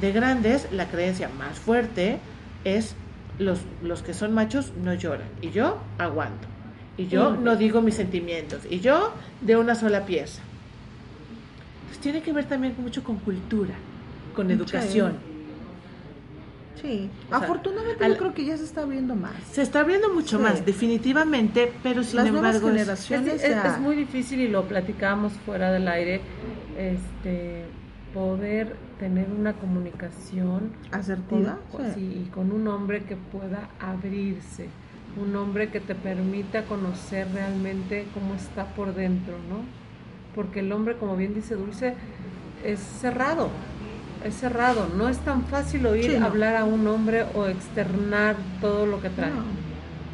De 0.00 0.12
grandes, 0.12 0.68
la 0.70 0.86
creencia 0.86 1.28
más 1.36 1.58
fuerte 1.58 2.18
es 2.64 2.94
los, 3.38 3.60
los 3.82 4.02
que 4.02 4.14
son 4.14 4.32
machos 4.34 4.72
no 4.82 4.94
lloran. 4.94 5.26
Y 5.42 5.50
yo 5.50 5.78
aguanto. 5.98 6.46
Y 6.98 7.06
yo 7.06 7.36
no 7.36 7.56
digo 7.56 7.80
mis 7.80 7.94
sentimientos. 7.94 8.62
Y 8.68 8.80
yo 8.80 9.12
de 9.40 9.56
una 9.56 9.74
sola 9.74 10.04
pieza. 10.04 10.42
Pues 11.86 11.98
tiene 12.00 12.20
que 12.22 12.32
ver 12.32 12.44
también 12.46 12.74
mucho 12.78 13.02
con 13.04 13.16
cultura, 13.18 13.74
con 14.34 14.50
educación. 14.50 15.14
Sí, 16.80 17.10
O 17.26 17.28
sea, 17.30 17.38
afortunadamente 17.38 18.04
al- 18.04 18.12
yo 18.12 18.18
creo 18.18 18.34
que 18.34 18.44
ya 18.44 18.56
se 18.56 18.62
está 18.64 18.82
abriendo 18.82 19.16
más. 19.16 19.32
Se 19.50 19.62
está 19.62 19.80
abriendo 19.80 20.12
mucho 20.14 20.36
Sí. 20.36 20.42
más, 20.44 20.64
definitivamente, 20.64 21.72
pero 21.82 22.04
sin 22.04 22.16
Las 22.16 22.26
embargo... 22.28 22.68
es- 22.68 22.72
generaciones 22.74 23.34
Es, 23.34 23.42
es- 23.44 23.50
ya- 23.50 23.74
es 23.74 23.80
muy 23.80 23.96
difícil 23.96 24.40
y 24.40 24.48
lo 24.48 24.64
platicábamos 24.68 25.32
fuera 25.44 25.72
del 25.72 25.88
aire, 25.88 26.20
este, 26.78 27.64
poder 28.14 28.76
tener 29.00 29.26
una 29.30 29.54
comunicación 29.54 30.70
asertiva. 30.92 31.58
con, 31.72 31.84
Sí. 31.86 31.92
sí, 31.96 32.22
y 32.26 32.30
con 32.30 32.52
un 32.52 32.68
hombre 32.68 33.02
que 33.04 33.16
pueda 33.16 33.70
abrirse, 33.80 34.68
un 35.20 35.34
hombre 35.36 35.70
que 35.70 35.80
te 35.80 35.94
permita 35.94 36.64
conocer 36.64 37.28
realmente 37.32 38.06
cómo 38.14 38.34
está 38.34 38.66
por 38.74 38.94
dentro, 38.94 39.34
¿no? 39.48 39.60
Porque 40.34 40.60
el 40.60 40.72
hombre, 40.72 40.96
como 40.96 41.16
bien 41.16 41.34
dice 41.34 41.54
Dulce, 41.56 41.94
es 42.64 42.78
cerrado, 42.80 43.50
es 44.24 44.34
cerrado, 44.34 44.88
no 44.96 45.08
es 45.08 45.18
tan 45.18 45.44
fácil 45.46 45.86
oír 45.86 46.10
Sí, 46.12 46.18
no. 46.18 46.26
hablar 46.26 46.56
a 46.56 46.64
un 46.64 46.86
hombre 46.86 47.24
o 47.34 47.46
externar 47.46 48.36
todo 48.60 48.86
lo 48.86 49.00
que 49.00 49.10
trae. 49.10 49.30
No. 49.30 49.44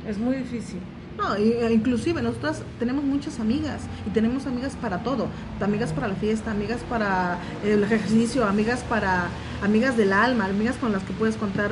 Es 0.09 0.19
muy 0.19 0.37
difícil. 0.37 0.79
No, 1.17 1.37
e 1.37 1.73
inclusive 1.73 2.21
nosotras 2.23 2.63
tenemos 2.81 3.05
muchas 3.05 3.39
amigas 3.39 3.83
y 4.05 4.11
tenemos 4.11 4.47
amigas 4.47 4.75
para 4.75 5.05
todo, 5.05 5.29
amigas 5.61 5.93
para 5.93 6.09
la 6.09 6.15
fiesta, 6.17 6.51
amigas 6.51 6.81
para 6.91 7.39
el 7.65 7.85
ejercicio, 7.85 8.45
amigas 8.45 8.81
para 8.89 9.29
amigas 9.63 9.97
del 9.97 10.13
alma, 10.13 10.47
amigas 10.47 10.75
con 10.77 10.91
las 10.91 11.05
que 11.05 11.13
puedes 11.13 11.37
contar. 11.37 11.71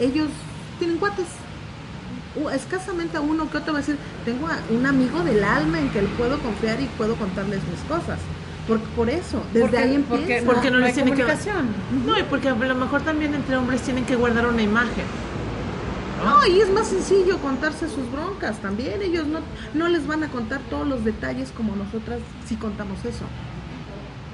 Ellos 0.00 0.28
tienen 0.78 0.98
cuates. 0.98 1.26
U- 2.36 2.48
escasamente 2.50 3.16
a 3.16 3.20
uno 3.20 3.48
que 3.50 3.58
otro 3.58 3.72
va 3.72 3.78
a 3.78 3.82
decir, 3.82 3.96
tengo 4.24 4.46
a 4.48 4.58
un 4.70 4.86
amigo 4.86 5.20
del 5.22 5.44
alma 5.44 5.78
en 5.78 5.90
que 5.90 6.02
le 6.02 6.08
puedo 6.08 6.38
confiar 6.40 6.80
y 6.80 6.86
puedo 6.98 7.14
contarles 7.16 7.60
mis 7.70 7.80
cosas. 7.88 8.18
Por, 8.66 8.80
por 8.80 9.10
eso, 9.10 9.42
desde 9.52 9.60
Porque- 9.68 9.78
ahí 9.78 10.04
porque, 10.08 10.22
empieza. 10.22 10.46
Porque 10.46 10.70
no 10.70 10.78
no 10.80 10.86
les 10.86 10.94
tiene 10.94 11.12
que-. 11.12 11.24
No, 12.06 12.18
y 12.18 12.22
porque 12.24 12.48
a 12.48 12.54
lo 12.54 12.74
mejor 12.74 13.02
también 13.02 13.34
entre 13.34 13.56
hombres 13.56 13.82
tienen 13.82 14.04
que 14.04 14.16
guardar 14.16 14.46
una 14.46 14.62
imagen. 14.62 15.04
No, 16.24 16.46
y 16.46 16.60
es 16.60 16.70
más 16.70 16.86
sencillo 16.88 17.36
contarse 17.38 17.86
sus 17.88 18.10
broncas 18.10 18.56
también. 18.62 19.02
Ellos 19.02 19.26
no, 19.26 19.40
no 19.74 19.88
les 19.88 20.06
van 20.06 20.24
a 20.24 20.28
contar 20.28 20.60
todos 20.70 20.86
los 20.88 21.04
detalles 21.04 21.50
como 21.54 21.76
nosotras 21.76 22.20
sí 22.48 22.56
contamos 22.56 22.98
eso. 23.04 23.24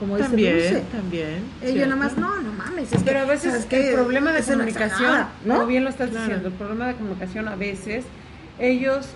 Como 0.00 0.16
dice 0.16 0.28
También, 0.30 0.84
también. 0.90 1.44
Ellos 1.62 1.74
¿cierto? 1.74 1.94
nada 1.94 1.96
más, 1.96 2.16
no, 2.16 2.40
no 2.40 2.52
mames. 2.52 2.90
es 2.90 3.02
Pero 3.02 3.18
que, 3.18 3.18
a 3.18 3.24
veces 3.26 3.66
el 3.70 3.92
problema 3.94 4.32
de 4.32 4.42
comunicación, 4.42 4.88
exagerada, 4.88 5.32
como 5.46 5.58
¿no? 5.60 5.66
bien 5.66 5.84
lo 5.84 5.90
estás 5.90 6.08
Claro. 6.08 6.24
diciendo, 6.24 6.48
el 6.48 6.54
problema 6.54 6.86
de 6.88 6.94
comunicación 6.94 7.48
a 7.48 7.54
veces 7.56 8.06
ellos 8.58 9.06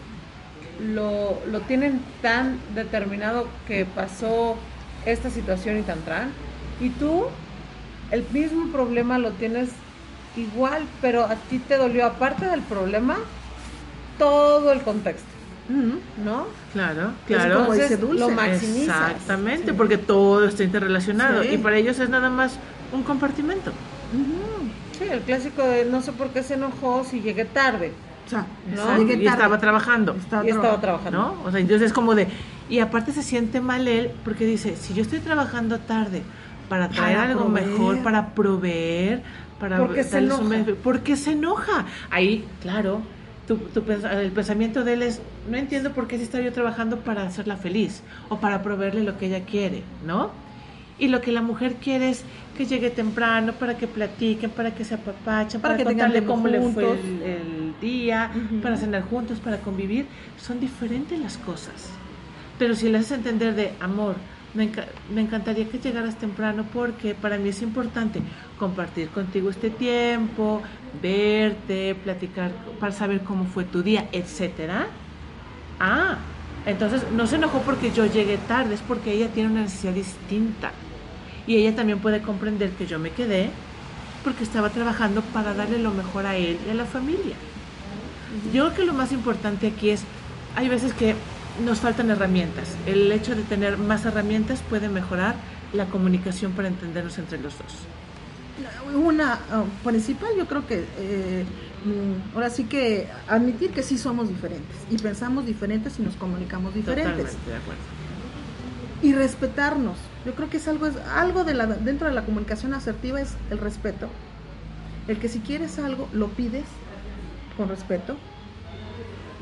lo, 0.95 1.41
lo 1.51 1.61
tienen 1.63 2.01
tan 2.21 2.59
determinado 2.75 3.49
que 3.67 3.87
pasó 3.87 4.57
esta 5.07 5.31
situación 5.31 5.79
y 5.79 5.83
tan 5.83 6.01
tran, 6.03 6.31
y 6.81 6.91
tú 6.91 7.25
el 8.11 8.25
mismo 8.33 8.71
problema 8.71 9.17
lo 9.19 9.31
tienes 9.33 9.71
igual, 10.37 10.83
pero 11.01 11.25
a 11.25 11.37
ti 11.37 11.59
te 11.61 11.77
dolió 11.79 12.05
aparte 12.07 12.45
del 12.45 12.61
problema 12.61 13.17
todo 14.19 14.71
el 14.73 14.83
contexto. 14.83 15.34
¿No? 15.69 16.47
Claro, 16.73 17.13
claro. 17.27 17.61
como 17.61 17.73
dice 17.75 17.95
Entonces, 17.95 18.01
Dulce. 18.01 18.21
lo 18.21 18.31
maximizas. 18.31 19.11
Exactamente, 19.13 19.71
Sí. 19.71 19.75
porque 19.77 19.99
todo 19.99 20.45
está 20.47 20.63
interrelacionado. 20.65 21.43
Sí. 21.43 21.51
Y 21.53 21.59
para 21.59 21.77
ellos 21.77 21.99
es 21.99 22.09
nada 22.09 22.29
más 22.31 22.59
un 22.93 23.03
compartimento. 23.03 23.73
Sí, 24.99 25.05
el 25.11 25.21
clásico 25.23 25.63
de 25.63 25.85
no 25.87 26.01
sé 26.03 26.13
por 26.13 26.29
qué 26.29 26.43
se 26.43 26.55
enojó 26.55 27.05
si 27.05 27.21
llegué 27.21 27.45
tarde, 27.45 27.93
O 28.27 28.31
sea, 28.31 28.47
No. 28.75 29.03
Y 29.03 29.27
estaba 29.27 29.59
trabajando. 29.59 30.15
Estaba 30.15 30.45
y 30.47 30.51
estaba 30.51 30.81
trabajando. 30.81 31.19
¿No? 31.19 31.43
O 31.45 31.51
sea, 31.51 31.61
entonces 31.61 31.87
es 31.89 31.93
como 31.93 32.15
de. 32.15 32.29
Y 32.71 32.79
aparte 32.79 33.13
se 33.13 33.23
siente 33.23 33.61
mal 33.61 33.87
él 33.89 34.11
porque 34.25 34.45
dice: 34.47 34.77
si 34.77 34.95
yo 34.95 35.03
estoy 35.03 35.19
trabajando 35.21 35.79
tarde 35.81 36.23
para 36.69 36.89
traer 36.89 37.17
Para 37.19 37.29
algo 37.31 37.45
proveer. 37.47 37.67
mejor, 37.69 37.99
para 38.03 38.35
proveer, 38.35 39.23
para. 39.61 39.79
¿Por 39.79 39.95
qué 39.95 40.05
se 40.05 40.19
enoja? 40.19 40.43
beneficio, 40.45 40.77
¿Por 40.77 41.01
qué 41.01 41.17
se 41.17 41.33
enoja? 41.33 41.85
Ahí, 42.11 42.47
claro. 42.63 43.03
Tu- 43.47 43.57
tu 43.57 43.83
el 43.91 44.31
pensamiento 44.33 44.85
de 44.85 44.95
él 44.95 45.03
es, 45.03 45.21
no 45.51 45.57
entiendo 45.57 45.93
por 45.93 46.07
qué 46.09 46.17
si 46.17 46.25
estoy 46.25 46.45
yo 46.45 46.53
trabajando 46.53 46.99
para 47.01 47.23
hacerla 47.25 47.57
feliz 47.57 48.03
o 48.29 48.39
para 48.39 48.63
proveerle 48.63 49.03
lo 49.05 49.19
que 49.19 49.27
ella 49.27 49.45
quiere, 49.45 49.83
¿no? 50.07 50.31
Y 50.99 51.09
lo 51.09 51.21
que 51.21 51.33
la 51.33 51.43
mujer 51.43 51.75
quiere 51.75 52.11
es 52.11 52.25
que 52.57 52.67
llegue 52.67 52.89
temprano 52.91 53.53
para 53.55 53.77
que 53.77 53.89
platiquen, 53.89 54.51
para 54.51 54.73
que 54.75 54.85
se 54.85 54.95
apapachen, 54.95 55.61
Para 55.61 55.75
para, 55.75 55.79
que 55.79 55.85
contarle 55.85 56.25
cómo 56.25 56.47
le 56.47 56.61
fue 56.61 56.85
juntos. 56.85 56.99
el, 57.05 57.23
el 57.23 57.75
día, 57.81 58.31
para 58.63 58.77
cenar 58.77 59.03
juntos, 59.03 59.41
para 59.41 59.59
convivir. 59.59 60.07
Son 60.39 60.61
diferentes 60.61 61.19
las 61.19 61.37
cosas. 61.39 61.91
Pero 62.61 62.77
si 62.77 62.89
le 62.89 62.99
haces 62.99 63.19
entender 63.19 63.57
de 63.57 63.73
amor, 63.81 64.15
me, 64.55 64.71
enca- 64.71 64.87
me 65.13 65.21
encantaría 65.21 65.69
que 65.69 65.79
llegaras 65.79 66.17
temprano 66.17 66.65
porque 66.73 67.15
para 67.15 67.39
mí 67.39 67.49
es 67.49 67.63
importante 67.63 68.21
compartir 68.59 69.09
contigo 69.09 69.51
este 69.51 69.71
tiempo, 69.71 70.63
verte, 71.03 71.95
platicar 71.95 72.53
para 72.81 72.93
saber 72.93 73.21
cómo 73.23 73.45
fue 73.45 73.65
tu 73.65 73.83
día, 73.83 74.09
etcétera. 74.13 74.87
Ah, 75.81 76.19
entonces 76.67 77.03
no 77.15 77.27
se 77.27 77.37
enojó 77.37 77.61
porque 77.63 77.91
yo 77.93 78.07
llegué 78.07 78.39
tarde, 78.39 78.75
es 78.75 78.81
porque 78.81 79.13
ella 79.13 79.29
tiene 79.29 79.51
una 79.51 79.63
necesidad 79.63 79.93
distinta. 79.93 80.71
Y 81.47 81.57
ella 81.57 81.77
también 81.77 81.99
puede 81.99 82.23
comprender 82.23 82.71
que 82.71 82.87
yo 82.87 82.99
me 82.99 83.11
quedé 83.11 83.51
porque 84.23 84.45
estaba 84.45 84.71
trabajando 84.71 85.21
para 85.21 85.53
darle 85.53 85.79
lo 85.79 85.91
mejor 85.91 86.25
a 86.27 86.37
él 86.37 86.59
y 86.67 86.71
a 86.71 86.75
la 86.75 86.87
familia. 86.87 87.37
Yo 88.53 88.65
creo 88.65 88.75
que 88.75 88.85
lo 88.85 88.95
más 88.95 89.13
importante 89.13 89.67
aquí 89.67 89.91
es, 89.91 90.03
hay 90.57 90.69
veces 90.69 90.95
que 90.95 91.15
nos 91.63 91.81
faltan 91.81 92.11
herramientas. 92.11 92.69
El 92.87 93.11
hecho 93.13 93.35
de 93.35 93.43
tener 93.43 93.79
más 93.79 94.05
herramientas 94.05 94.63
puede 94.69 94.89
mejorar 94.89 95.35
la 95.73 95.87
comunicación 95.87 96.53
para 96.53 96.69
entendernos 96.69 97.19
entre 97.19 97.39
los 97.39 97.57
dos. 97.59 98.95
Una 98.95 99.41
ah, 99.51 99.65
principal, 99.83 100.31
yo 100.37 100.47
creo 100.47 100.67
que 100.67 100.85
eh, 100.99 101.45
mm, 101.85 102.37
ahora 102.37 102.51
sí 102.51 102.65
que 102.65 103.09
admitir 103.29 103.71
que 103.71 103.83
sí 103.83 103.99
somos 103.99 104.29
diferentes 104.29 104.77
y 104.91 104.97
pensamos 104.99 105.45
diferentes 105.45 105.99
y 105.99 106.03
nos 106.03 106.15
comunicamos 106.15 106.73
diferentes 106.75 107.33
Totalmente 107.33 107.51
de 107.51 107.57
acuerdo. 107.57 107.83
y 109.03 109.13
respetarnos. 109.13 109.97
Yo 110.25 110.35
creo 110.35 110.51
que 110.51 110.59
es 110.59 110.69
algo 110.69 110.87
es 110.87 110.97
algo 111.15 111.43
de 111.43 111.55
la 111.55 111.67
dentro 111.67 112.07
de 112.09 112.15
la 112.15 112.25
comunicación 112.25 112.75
asertiva 112.75 113.21
es 113.21 113.35
el 113.51 113.59
respeto. 113.59 114.09
El 115.09 115.19
que 115.19 115.29
si 115.29 115.41
quieres 115.41 115.79
algo 115.79 116.09
lo 116.13 116.29
pides 116.29 116.65
con 117.57 117.69
respeto. 117.69 118.17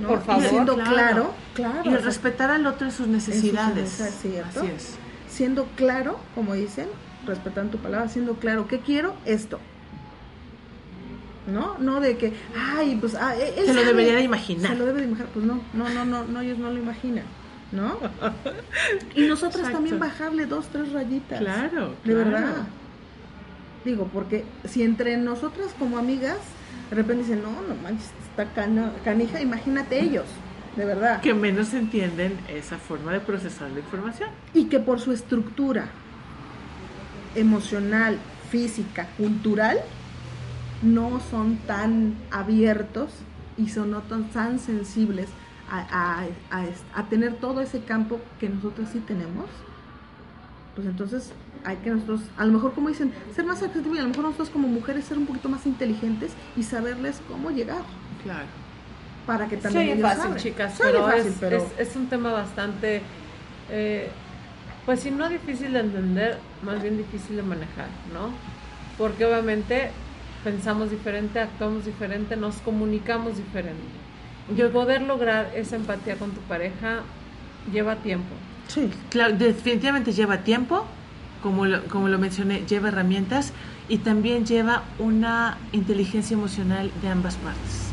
¿No? 0.02 0.08
Por 0.08 0.38
Y 0.38 0.42
siendo 0.42 0.74
claro. 0.74 0.90
claro, 0.94 1.34
claro, 1.54 1.90
Y 1.90 1.94
el 1.94 2.02
respetar 2.02 2.50
al 2.50 2.66
otro 2.66 2.86
en 2.86 2.92
sus 2.92 3.06
necesidades. 3.06 3.76
necesidades, 3.76 4.18
¿cierto? 4.20 4.60
Así 4.60 4.70
es. 4.74 4.94
siendo 5.28 5.64
claro, 5.76 6.18
como 6.34 6.54
dicen, 6.54 6.88
respetando 7.26 7.72
tu 7.72 7.78
palabra, 7.78 8.08
siendo 8.08 8.34
claro, 8.34 8.66
¿qué 8.68 8.80
quiero? 8.80 9.14
Esto. 9.24 9.58
¿No? 11.46 11.76
No 11.78 12.00
de 12.00 12.16
que, 12.16 12.32
ay, 12.56 12.96
pues, 13.00 13.14
ah, 13.16 13.34
él 13.34 13.66
Se 13.66 13.74
lo 13.74 13.82
debería 13.84 14.14
de 14.14 14.22
imaginar. 14.22 14.72
Se 14.72 14.76
lo 14.78 14.86
debe 14.86 15.00
de 15.00 15.06
imaginar, 15.08 15.30
pues 15.32 15.44
no, 15.44 15.60
no, 15.72 15.88
no, 15.88 16.04
no, 16.04 16.24
no, 16.24 16.40
ellos 16.40 16.58
no 16.58 16.70
lo 16.70 16.78
imaginan, 16.78 17.24
¿no? 17.72 17.98
Y 19.16 19.22
nosotros 19.22 19.56
Exacto. 19.56 19.72
también 19.78 19.98
bajarle 19.98 20.46
dos, 20.46 20.66
tres 20.72 20.92
rayitas. 20.92 21.40
Claro, 21.40 21.94
De 22.04 22.12
claro. 22.12 22.30
verdad. 22.30 22.54
Digo, 23.84 24.08
porque 24.12 24.44
si 24.64 24.82
entre 24.82 25.16
nosotras 25.16 25.74
como 25.78 25.98
amigas, 25.98 26.38
de 26.90 26.96
repente 26.96 27.22
dicen, 27.24 27.42
no, 27.42 27.50
no 27.50 27.74
manches, 27.82 28.10
está 28.30 28.44
cana- 28.52 28.92
canija, 29.04 29.40
imagínate 29.40 30.00
ellos, 30.00 30.26
de 30.76 30.84
verdad. 30.84 31.20
Que 31.20 31.34
menos 31.34 31.74
entienden 31.74 32.38
esa 32.48 32.78
forma 32.78 33.12
de 33.12 33.20
procesar 33.20 33.70
la 33.70 33.80
información. 33.80 34.30
y 34.54 34.66
que 34.66 34.78
por 34.78 35.00
su 35.00 35.12
estructura 35.12 35.86
emocional, 37.34 38.18
física, 38.50 39.08
cultural, 39.16 39.78
no 40.82 41.20
son 41.30 41.56
tan 41.58 42.14
abiertos 42.30 43.12
y 43.56 43.68
son 43.68 43.90
no 43.92 44.00
tan, 44.02 44.24
tan 44.30 44.58
sensibles 44.58 45.28
a, 45.70 45.78
a- 46.20 46.26
a 46.50 46.64
a 47.00 47.08
tener 47.08 47.34
todo 47.36 47.60
ese 47.62 47.80
campo 47.84 48.20
que 48.38 48.48
nosotros 48.48 48.88
sí 48.92 48.98
tenemos, 49.00 49.46
pues 50.74 50.86
entonces 50.86 51.32
hay 51.64 51.76
que 51.76 51.90
nosotros, 51.90 52.22
a 52.36 52.44
lo 52.44 52.52
mejor 52.52 52.72
como 52.72 52.88
dicen, 52.88 53.12
ser 53.34 53.44
más 53.44 53.62
y 53.94 53.98
a 53.98 54.02
lo 54.02 54.08
mejor 54.08 54.24
nosotros 54.24 54.50
como 54.50 54.68
mujeres 54.68 55.04
ser 55.04 55.18
un 55.18 55.26
poquito 55.26 55.48
más 55.48 55.66
inteligentes 55.66 56.32
y 56.56 56.62
saberles 56.62 57.20
cómo 57.28 57.50
llegar 57.50 57.82
Claro. 58.22 58.46
para 59.26 59.46
que 59.48 59.56
también 59.58 59.84
oye 59.84 59.92
ellos 59.92 60.02
fácil, 60.08 60.22
chicas, 60.36 60.74
pero, 60.82 61.04
fácil, 61.04 61.26
es, 61.32 61.36
pero- 61.38 61.56
es- 61.58 61.88
es 61.90 61.96
un 61.96 62.06
tema 62.08 62.32
bastante, 62.32 63.02
eh, 63.70 64.08
pues 64.86 65.00
si 65.00 65.10
no 65.10 65.28
difícil 65.28 65.72
de 65.74 65.80
entender, 65.80 66.38
más 66.64 66.82
bien 66.82 66.96
difícil 66.96 67.36
de 67.36 67.42
manejar, 67.42 67.86
¿no? 68.12 68.30
Porque 68.98 69.24
obviamente 69.24 69.90
pensamos 70.42 70.90
diferente, 70.90 71.38
actuamos 71.38 71.84
diferente, 71.84 72.36
nos 72.36 72.56
comunicamos 72.56 73.36
diferente. 73.36 73.82
Y 74.52 74.60
poder 74.72 75.02
lograr 75.02 75.52
esa 75.54 75.76
empatía 75.76 76.16
con 76.16 76.32
tu 76.32 76.40
pareja 76.42 77.02
lleva 77.72 77.94
tiempo. 77.96 78.34
Sí. 78.68 78.88
Claro, 79.10 79.34
definitivamente 79.36 80.12
lleva 80.12 80.38
tiempo, 80.38 80.86
como 81.42 81.66
lo, 81.66 81.82
como 81.84 82.08
lo 82.08 82.18
mencioné, 82.18 82.64
lleva 82.66 82.88
herramientas 82.88 83.52
y 83.88 83.98
también 83.98 84.46
lleva 84.46 84.82
una 84.98 85.58
inteligencia 85.72 86.34
emocional 86.34 86.90
de 87.02 87.08
ambas 87.08 87.36
partes 87.36 87.88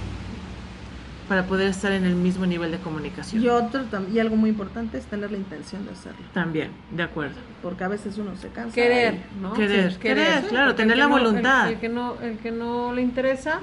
para 1.28 1.46
poder 1.46 1.68
estar 1.68 1.92
en 1.92 2.06
el 2.06 2.16
mismo 2.16 2.46
nivel 2.48 2.72
de 2.72 2.80
comunicación. 2.80 3.44
Y 3.44 3.50
otro 3.50 3.84
y 4.12 4.18
algo 4.18 4.36
muy 4.36 4.50
importante 4.50 4.98
es 4.98 5.06
tener 5.06 5.30
la 5.32 5.38
intención 5.38 5.86
de 5.86 5.92
hacerlo, 5.92 6.26
También, 6.34 6.72
de 6.92 7.04
acuerdo. 7.04 7.36
porque 7.62 7.84
a 7.84 7.88
veces 7.88 8.18
uno 8.18 8.36
se 8.36 8.48
cansa. 8.50 8.74
Querer, 8.74 9.14
y- 9.38 9.42
¿no? 9.42 9.54
Querer, 9.54 9.98
querer, 10.00 10.44
claro, 10.48 10.74
tener 10.74 10.98
la 10.98 11.06
no- 11.06 11.12
voluntad. 11.12 11.70
El, 11.70 11.78
que 11.80 11.88
no, 11.90 12.20
el 12.22 12.38
que 12.40 12.50
no 12.52 12.94
le 12.94 13.04
interesa, 13.04 13.60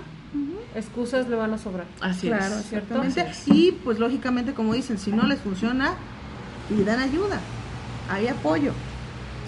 excusas 0.76 1.28
le 1.28 1.34
van 1.34 1.54
a 1.54 1.58
sobrar. 1.58 1.86
Así 2.00 2.28
Claro, 2.28 2.54
es. 2.56 2.72
Así 2.72 3.20
es. 3.20 3.48
Y 3.48 3.72
pues 3.72 3.98
lógicamente, 3.98 4.52
como 4.54 4.72
dicen, 4.74 4.98
si 4.98 5.10
no 5.10 5.26
les 5.26 5.40
funciona, 5.40 5.94
pidan 6.68 7.00
ayuda. 7.00 7.40
Hay 8.10 8.28
apoyo. 8.28 8.72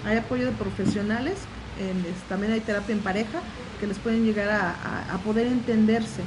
Hay 0.05 0.17
apoyo 0.17 0.45
de 0.47 0.51
profesionales. 0.53 1.35
en- 1.79 2.03
también 2.27 2.51
hay 2.51 2.59
terapia 2.59 2.93
en 2.93 2.99
pareja 3.01 3.39
que 3.79 3.87
les 3.87 3.97
pueden 3.99 4.25
llegar 4.25 4.49
a, 4.49 4.71
a- 4.71 5.15
a 5.15 5.17
poder 5.19 5.47
entenderse. 5.47 6.21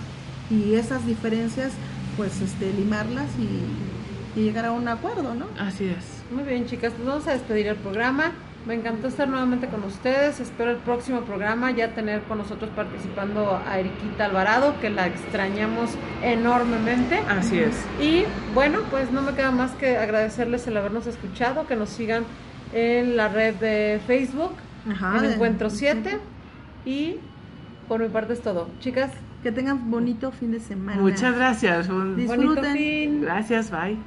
Y 0.51 0.75
esas 0.75 1.07
diferencias, 1.07 1.73
pues 2.17 2.41
este, 2.41 2.73
limarlas 2.73 3.27
y, 3.39 4.39
y 4.41 4.45
llegar 4.45 4.65
a 4.65 4.73
un 4.73 4.89
acuerdo, 4.89 5.35
¿no? 5.35 5.47
Así 5.61 5.85
es. 5.85 6.33
Muy 6.35 6.45
bien, 6.45 6.67
chicas, 6.67 6.93
pues 6.95 7.07
vamos 7.07 7.27
a 7.29 7.33
despedir 7.33 7.67
el 7.67 7.77
programa. 7.77 8.33
Me 8.67 8.75
encantó 8.75 9.09
estar 9.09 9.29
nuevamente 9.29 9.67
con 9.67 9.83
ustedes. 9.83 10.39
Espero 10.39 10.71
el 10.71 10.77
próximo 10.77 11.23
programa 11.23 11.73
ya 11.73 11.95
tener 11.95 12.23
con 12.23 12.39
nosotros 12.39 12.71
participando 12.77 13.61
a 13.67 13.79
Eriquita 13.81 14.27
Alvarado, 14.27 14.75
que 14.81 14.89
la 14.89 15.09
extrañamos 15.09 15.91
enormemente. 16.23 17.19
Así 17.29 17.59
es. 17.59 17.75
Y 18.01 18.25
bueno, 18.55 18.79
pues 18.91 19.11
no 19.11 19.21
me 19.23 19.33
queda 19.35 19.51
más 19.51 19.73
que 19.73 19.97
agradecerles 19.97 20.67
el 20.69 20.77
habernos 20.77 21.07
escuchado, 21.09 21.67
que 21.67 21.75
nos 21.75 21.89
sigan 21.89 22.25
en 22.73 23.17
la 23.17 23.29
red 23.29 23.55
de 23.57 24.01
Facebook, 24.07 24.53
Ajá, 24.89 25.19
en 25.19 25.33
Encuentro 25.33 25.69
7. 25.69 26.19
Y 26.85 27.17
por 27.89 28.01
mi 28.01 28.09
parte 28.09 28.33
es 28.35 28.43
todo. 28.43 28.69
Chicas, 28.81 29.11
Que 29.43 29.51
tengan 29.51 29.91
bonito 29.91 30.31
fin 30.31 30.53
de 30.53 30.61
semana. 30.61 31.01
Muchas 31.03 31.35
gracias. 31.35 31.89
Un- 31.89 32.15
Disfruten. 32.15 32.47
bonito 32.55 32.73
fin. 32.73 33.23
Gracias, 33.23 33.73
bye. 33.73 33.99